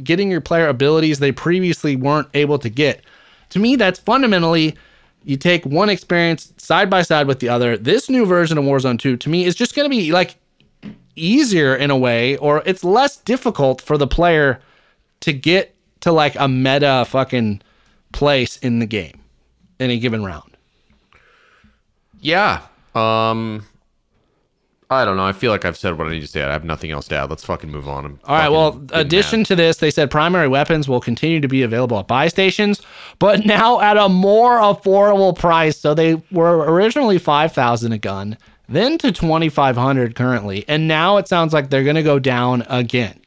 [0.04, 3.04] getting your player abilities they previously weren't able to get.
[3.52, 4.76] To me, that's fundamentally
[5.24, 7.78] you take one experience side by side with the other.
[7.78, 10.36] This new version of Warzone 2 to me is just going to be like
[11.16, 14.62] easier in a way, or it's less difficult for the player
[15.22, 17.62] to get to like a meta fucking
[18.12, 19.22] place in the game
[19.80, 20.58] in a given round.
[22.20, 22.62] yeah.
[22.96, 23.66] Um
[24.90, 25.24] I don't know.
[25.24, 26.44] I feel like I've said what I need to say.
[26.44, 27.30] I have nothing else to add.
[27.30, 28.04] Let's fucking move on.
[28.06, 28.50] I'm All right.
[28.50, 29.46] Well, addition mad.
[29.46, 32.82] to this, they said primary weapons will continue to be available at buy stations,
[33.18, 35.78] but now at a more affordable price.
[35.78, 38.38] So they were originally five thousand a gun,
[38.72, 42.64] then to twenty five hundred currently, and now it sounds like they're gonna go down
[42.70, 43.22] again.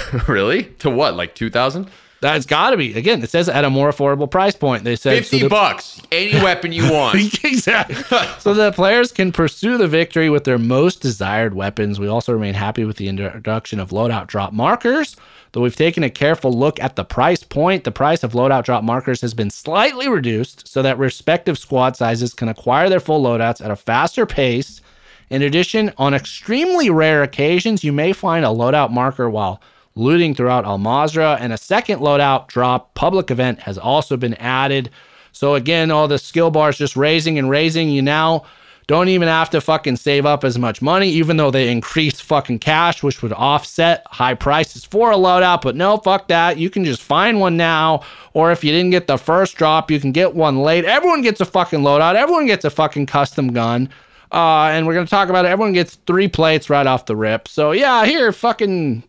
[0.28, 0.64] really?
[0.80, 1.16] To what?
[1.16, 1.90] Like 2000?
[2.20, 3.20] That's got to be again.
[3.22, 4.84] It says at a more affordable price point.
[4.84, 6.00] They said 50 so the- bucks.
[6.12, 7.16] Any weapon you want.
[7.44, 7.96] exactly.
[8.38, 11.98] so the players can pursue the victory with their most desired weapons.
[11.98, 15.16] We also remain happy with the introduction of loadout drop markers.
[15.52, 18.82] Though we've taken a careful look at the price point, the price of loadout drop
[18.82, 23.62] markers has been slightly reduced so that respective squad sizes can acquire their full loadouts
[23.62, 24.80] at a faster pace.
[25.28, 29.60] In addition, on extremely rare occasions, you may find a loadout marker while
[29.94, 34.88] looting throughout Al Mazrah, and a second loadout drop public event has also been added.
[35.32, 37.90] So again, all the skill bars just raising and raising.
[37.90, 38.44] You now
[38.86, 42.58] don't even have to fucking save up as much money, even though they increase fucking
[42.58, 45.62] cash, which would offset high prices for a loadout.
[45.62, 46.58] But no, fuck that.
[46.58, 48.02] You can just find one now.
[48.34, 50.84] Or if you didn't get the first drop, you can get one late.
[50.84, 52.14] Everyone gets a fucking loadout.
[52.16, 53.88] Everyone gets a fucking custom gun.
[54.32, 55.48] Uh, and we're going to talk about it.
[55.48, 57.48] Everyone gets three plates right off the rip.
[57.48, 59.04] So yeah, here, fucking,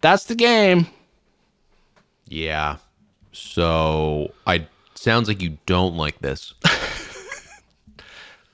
[0.00, 0.86] that's the game.
[2.26, 2.76] Yeah.
[3.32, 6.54] So I sounds like you don't like this.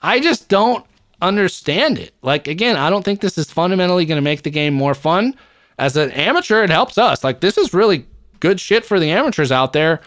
[0.03, 0.85] I just don't
[1.21, 2.13] understand it.
[2.23, 5.35] Like again, I don't think this is fundamentally going to make the game more fun.
[5.79, 7.25] As an amateur, it helps us.
[7.25, 8.07] Like this is really
[8.41, 10.01] good shit for the amateurs out there.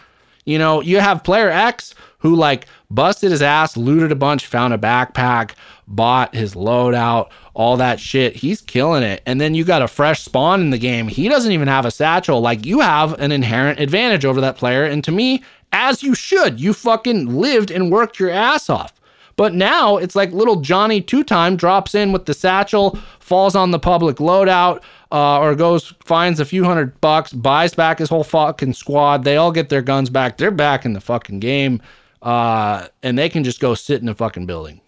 [0.44, 4.74] You know, you have player X who like busted his ass, looted a bunch, found
[4.74, 5.52] a backpack,
[5.88, 8.36] bought his loadout, all that shit.
[8.36, 9.22] He's killing it.
[9.26, 11.08] And then you got a fresh spawn in the game.
[11.08, 12.40] He doesn't even have a satchel.
[12.40, 14.84] Like you have an inherent advantage over that player.
[14.84, 15.42] And to me,
[15.72, 18.92] as you should, you fucking lived and worked your ass off.
[19.36, 23.70] But now it's like little Johnny two time drops in with the satchel, falls on
[23.70, 24.82] the public loadout,
[25.12, 29.24] uh, or goes finds a few hundred bucks, buys back his whole fucking squad.
[29.24, 30.38] They all get their guns back.
[30.38, 31.82] They're back in the fucking game,
[32.22, 34.80] uh, and they can just go sit in a fucking building.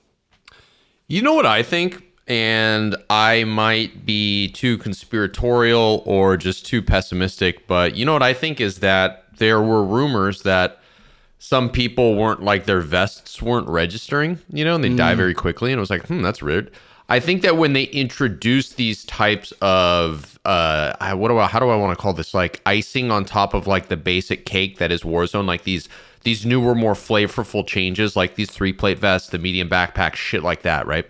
[1.08, 2.04] You know what I think?
[2.26, 8.34] And I might be too conspiratorial or just too pessimistic, but you know what I
[8.34, 10.77] think is that there were rumors that
[11.38, 15.72] some people weren't like their vests weren't registering, you know, and they die very quickly.
[15.72, 16.70] And it was like, hmm, that's weird.
[17.08, 21.58] I think that when they introduce these types of uh I- what do I how
[21.58, 24.78] do I want to call this like icing on top of like the basic cake
[24.78, 25.88] that is Warzone like these
[26.24, 30.62] these newer more flavorful changes like these three plate vests the medium backpack shit like
[30.62, 31.08] that right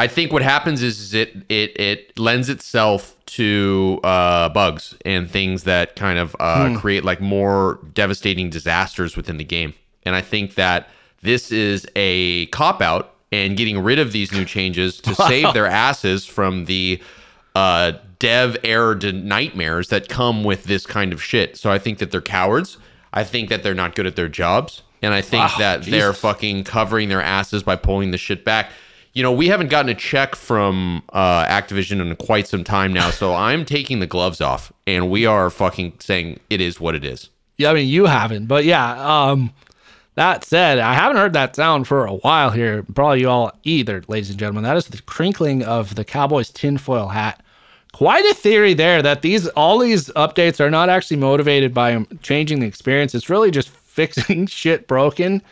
[0.00, 5.30] I think what happens is, is it it it lends itself to uh, bugs and
[5.30, 9.74] things that kind of uh, create like more devastating disasters within the game.
[10.04, 10.88] And I think that
[11.20, 15.66] this is a cop out and getting rid of these new changes to save their
[15.66, 17.02] asses from the
[17.54, 21.58] uh, dev error nightmares that come with this kind of shit.
[21.58, 22.78] So I think that they're cowards.
[23.12, 24.82] I think that they're not good at their jobs.
[25.02, 28.70] And I think Wow, that they're fucking covering their asses by pulling the shit back.
[29.20, 33.10] You know, we haven't gotten a check from uh, Activision in quite some time now,
[33.10, 37.04] so I'm taking the gloves off, and we are fucking saying it is what it
[37.04, 37.28] is.
[37.58, 38.92] Yeah, I mean you haven't, but yeah.
[38.92, 39.52] Um,
[40.14, 42.82] that said, I haven't heard that sound for a while here.
[42.94, 44.64] Probably you all either, ladies and gentlemen.
[44.64, 47.42] That is the crinkling of the Cowboys tinfoil hat.
[47.92, 52.60] Quite a theory there that these all these updates are not actually motivated by changing
[52.60, 53.14] the experience.
[53.14, 55.42] It's really just fixing shit broken.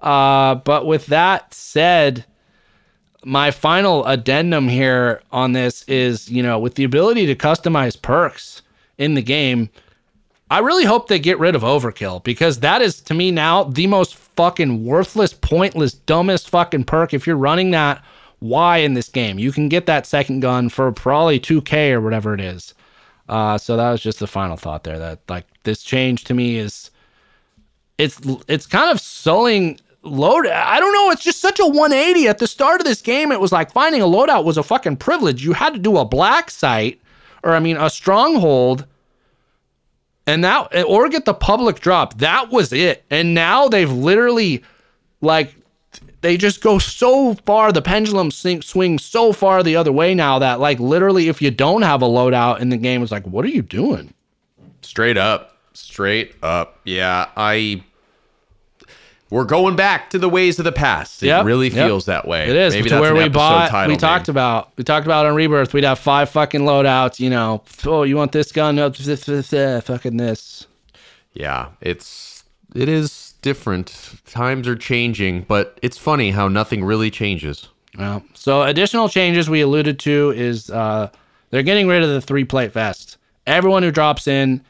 [0.00, 2.24] Uh, but with that said,
[3.26, 8.62] my final addendum here on this is, you know, with the ability to customize perks
[8.98, 9.68] in the game,
[10.48, 13.88] I really hope they get rid of overkill because that is to me now the
[13.88, 17.12] most fucking worthless, pointless, dumbest fucking perk.
[17.12, 18.00] If you're running that,
[18.38, 19.40] why in this game?
[19.40, 22.74] You can get that second gun for probably 2k or whatever it is.
[23.28, 25.00] Uh, so that was just the final thought there.
[25.00, 26.92] That like this change to me is,
[27.98, 30.46] it's it's kind of sullying load.
[30.46, 31.10] I don't know.
[31.10, 33.32] It's just such a 180 at the start of this game.
[33.32, 35.44] It was like finding a loadout was a fucking privilege.
[35.44, 37.00] You had to do a black site,
[37.42, 38.86] or I mean a stronghold
[40.26, 44.64] and that or get the public drop that was it and now they've literally
[45.20, 45.54] like
[46.20, 50.40] they just go so far the pendulum swing, swings so far the other way now
[50.40, 53.44] that like literally if you don't have a loadout in the game it's like what
[53.44, 54.12] are you doing
[54.86, 55.58] Straight up.
[55.74, 56.80] Straight up.
[56.84, 57.82] Yeah, I.
[59.28, 61.22] We're going back to the ways of the past.
[61.22, 61.86] It Yep, really yep.
[61.86, 62.48] feels that way.
[62.48, 65.26] it is Maybe to that's where we bought title we talked about we talked about
[65.26, 68.90] on rebirth we'd have five fucking loadouts you know oh you want this gun no,
[68.92, 70.66] fucking this
[71.34, 74.12] Yeah, it's it is different.
[74.26, 77.68] Times are changing, but it's funny how nothing really changes.
[77.98, 81.10] Well, so additional changes we alluded to is uh,
[81.50, 83.16] they're getting rid of the three plate vest.
[83.46, 84.62] Everyone who drops in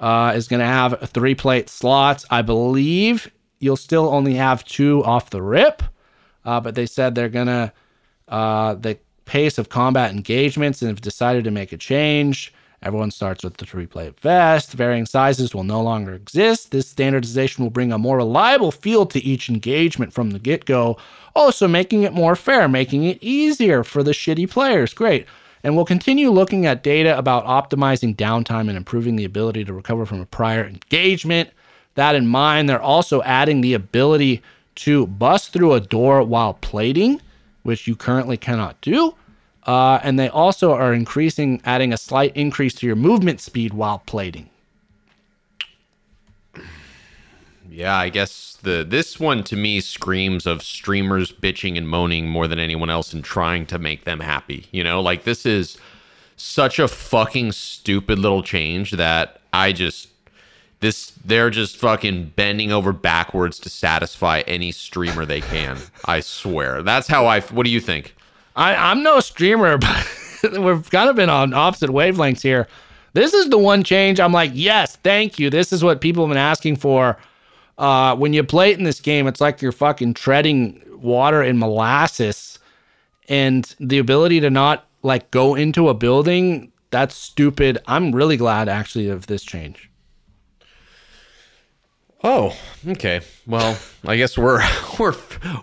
[0.00, 2.26] uh, is going to have a three plate slots.
[2.30, 3.30] I believe
[3.64, 5.82] you'll still only have two off the rip,
[6.44, 7.72] uh, but they said they're to
[8.28, 12.52] uh, the pace of combat engagements and have decided to make a change.
[12.82, 14.74] Everyone starts with the three plate vest.
[14.74, 16.70] Varying sizes will no longer exist.
[16.70, 20.98] This standardization will bring a more reliable feel to each engagement from the get go,
[21.34, 24.92] also making it more fair, making it easier for the shitty players.
[24.92, 25.26] Great.
[25.62, 30.04] And we'll continue looking at data about optimizing downtime and improving the ability to recover
[30.04, 31.48] from a prior engagement.
[31.94, 34.42] That in mind, they're also adding the ability
[34.76, 37.20] to bust through a door while plating,
[37.62, 39.14] which you currently cannot do.
[39.66, 44.00] Uh, and they also are increasing, adding a slight increase to your movement speed while
[44.06, 44.50] plating.
[47.70, 52.46] Yeah, I guess the this one to me screams of streamers bitching and moaning more
[52.46, 54.66] than anyone else and trying to make them happy.
[54.70, 55.76] You know, like this is
[56.36, 60.08] such a fucking stupid little change that I just
[60.80, 65.78] this they're just fucking bending over backwards to satisfy any streamer they can.
[66.04, 66.82] I swear.
[66.82, 68.14] That's how I what do you think?
[68.56, 69.78] I, I'm no streamer,
[70.42, 72.68] but we've kind of been on opposite wavelengths here.
[73.12, 75.50] This is the one change I'm like, yes, thank you.
[75.50, 77.16] This is what people have been asking for.
[77.78, 81.58] Uh, when you play it in this game, it's like you're fucking treading water in
[81.58, 82.58] molasses,
[83.28, 87.76] and the ability to not like go into a building that's stupid.
[87.88, 89.90] I'm really glad actually of this change.
[92.26, 92.56] Oh,
[92.88, 93.20] okay.
[93.46, 94.62] Well, I guess we're
[94.98, 95.14] we're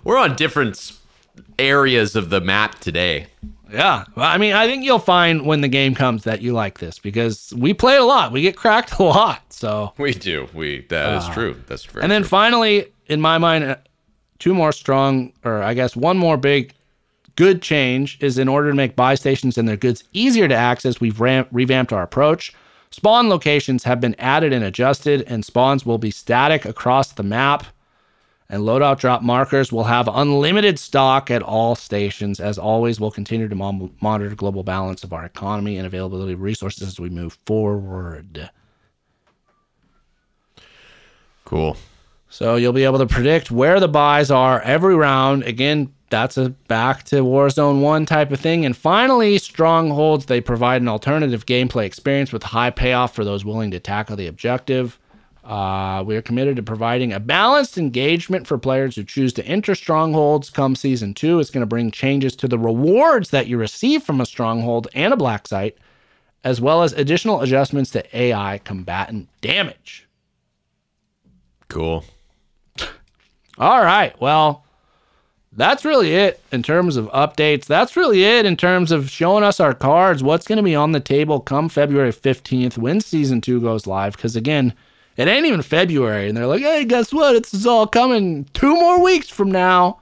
[0.03, 0.93] we're on different
[1.57, 3.27] areas of the map today.
[3.71, 6.79] Yeah, well, I mean, I think you'll find when the game comes that you like
[6.79, 8.31] this because we play a lot.
[8.33, 10.47] We get cracked a lot, so We do.
[10.53, 11.55] We that is true.
[11.67, 12.29] That's very And then true.
[12.29, 13.77] finally, in my mind, uh,
[14.39, 16.73] two more strong, or I guess one more big
[17.37, 20.99] good change is in order to make buy stations and their goods easier to access,
[20.99, 22.53] we've ram- revamped our approach.
[22.91, 27.65] Spawn locations have been added and adjusted, and spawns will be static across the map.
[28.49, 32.41] And loadout drop markers will have unlimited stock at all stations.
[32.41, 36.41] As always, we'll continue to mon- monitor global balance of our economy and availability of
[36.41, 38.49] resources as we move forward.
[41.45, 41.77] cool.
[42.27, 45.43] So you'll be able to predict where the buys are every round.
[45.43, 48.65] Again, that's a back to Warzone 1 type of thing.
[48.65, 53.71] And finally, Strongholds, they provide an alternative gameplay experience with high payoff for those willing
[53.71, 54.99] to tackle the objective.
[55.43, 59.73] Uh, we are committed to providing a balanced engagement for players who choose to enter
[59.73, 61.39] Strongholds come season two.
[61.39, 65.13] It's going to bring changes to the rewards that you receive from a Stronghold and
[65.13, 65.77] a Black Site,
[66.43, 70.07] as well as additional adjustments to AI combatant damage.
[71.69, 72.05] Cool.
[73.57, 74.19] All right.
[74.21, 74.65] Well,
[75.53, 77.65] that's really it in terms of updates.
[77.65, 80.93] That's really it in terms of showing us our cards, what's going to be on
[80.93, 84.15] the table come February 15th when season two goes live.
[84.15, 84.73] Because again,
[85.17, 86.29] it ain't even February.
[86.29, 87.35] And they're like, hey, guess what?
[87.35, 89.99] It's, all coming two more weeks from now.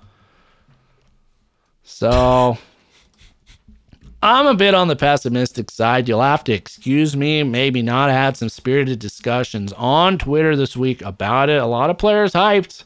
[1.82, 2.60] So
[4.22, 6.08] I'm a bit on the pessimistic side.
[6.08, 7.42] You'll have to excuse me.
[7.42, 8.12] Maybe not.
[8.12, 11.58] I had some spirited discussions on Twitter this week about it.
[11.58, 12.84] A lot of players hyped.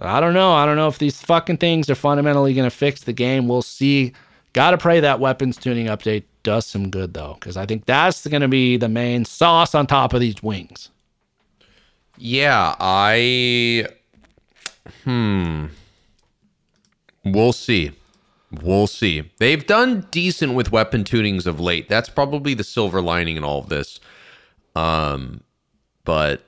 [0.00, 0.52] I don't know.
[0.52, 3.48] I don't know if these fucking things are fundamentally going to fix the game.
[3.48, 4.12] We'll see.
[4.52, 8.26] Got to pray that weapons tuning update does some good, though, because I think that's
[8.26, 10.88] going to be the main sauce on top of these wings.
[12.16, 13.86] Yeah, I
[15.04, 15.66] hmm.
[17.24, 17.92] We'll see.
[18.62, 19.30] We'll see.
[19.38, 21.88] They've done decent with weapon tunings of late.
[21.88, 24.00] That's probably the silver lining in all of this.
[24.74, 25.42] Um
[26.04, 26.42] but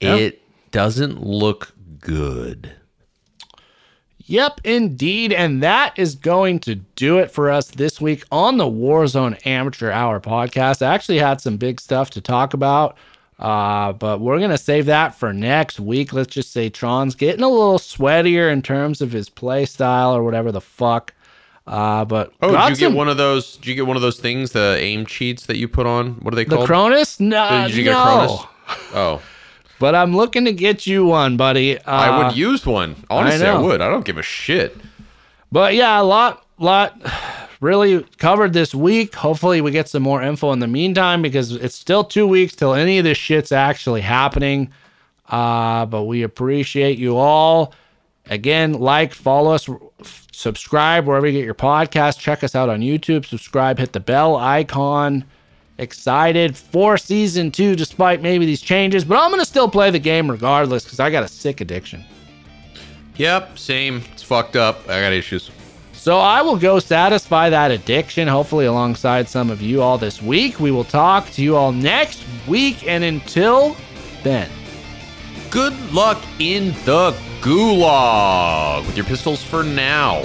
[0.00, 0.18] Yep.
[0.18, 0.42] it
[0.72, 1.72] doesn't look
[2.02, 2.72] good.
[4.24, 5.32] Yep, indeed.
[5.32, 9.90] And that is going to do it for us this week on the Warzone Amateur
[9.90, 10.80] Hour podcast.
[10.86, 12.96] I actually had some big stuff to talk about,
[13.40, 16.12] uh, but we're going to save that for next week.
[16.12, 20.22] Let's just say Tron's getting a little sweatier in terms of his play style or
[20.22, 21.12] whatever the fuck.
[21.66, 23.56] Uh, but Oh, did you some- get one of those?
[23.56, 26.12] Did you get one of those things, the aim cheats that you put on?
[26.22, 26.62] What are they called?
[26.62, 26.92] the called?
[26.92, 27.18] Cronus?
[27.20, 28.02] No, Did you get a no.
[28.04, 28.46] Cronus?
[28.94, 29.22] Oh,
[29.82, 31.76] But I'm looking to get you one, buddy.
[31.76, 32.94] Uh, I would use one.
[33.10, 33.64] Honestly, I, know.
[33.64, 33.80] would.
[33.80, 34.76] I don't give a shit.
[35.50, 36.96] But yeah, a lot, lot
[37.60, 39.12] really covered this week.
[39.16, 42.74] Hopefully, we get some more info in the meantime because it's still two weeks till
[42.74, 44.72] any of this shit's actually happening.
[45.28, 47.74] Uh, but we appreciate you all.
[48.26, 49.68] Again, like, follow us,
[50.30, 52.20] subscribe wherever you get your podcast.
[52.20, 53.26] Check us out on YouTube.
[53.26, 55.24] Subscribe, hit the bell icon.
[55.82, 60.30] Excited for season two, despite maybe these changes, but I'm gonna still play the game
[60.30, 62.04] regardless because I got a sick addiction.
[63.16, 64.02] Yep, same.
[64.12, 64.88] It's fucked up.
[64.88, 65.50] I got issues.
[65.92, 70.58] So I will go satisfy that addiction, hopefully, alongside some of you all this week.
[70.58, 72.88] We will talk to you all next week.
[72.88, 73.76] And until
[74.22, 74.48] then,
[75.52, 80.24] Good luck in the gulag with your pistols for now.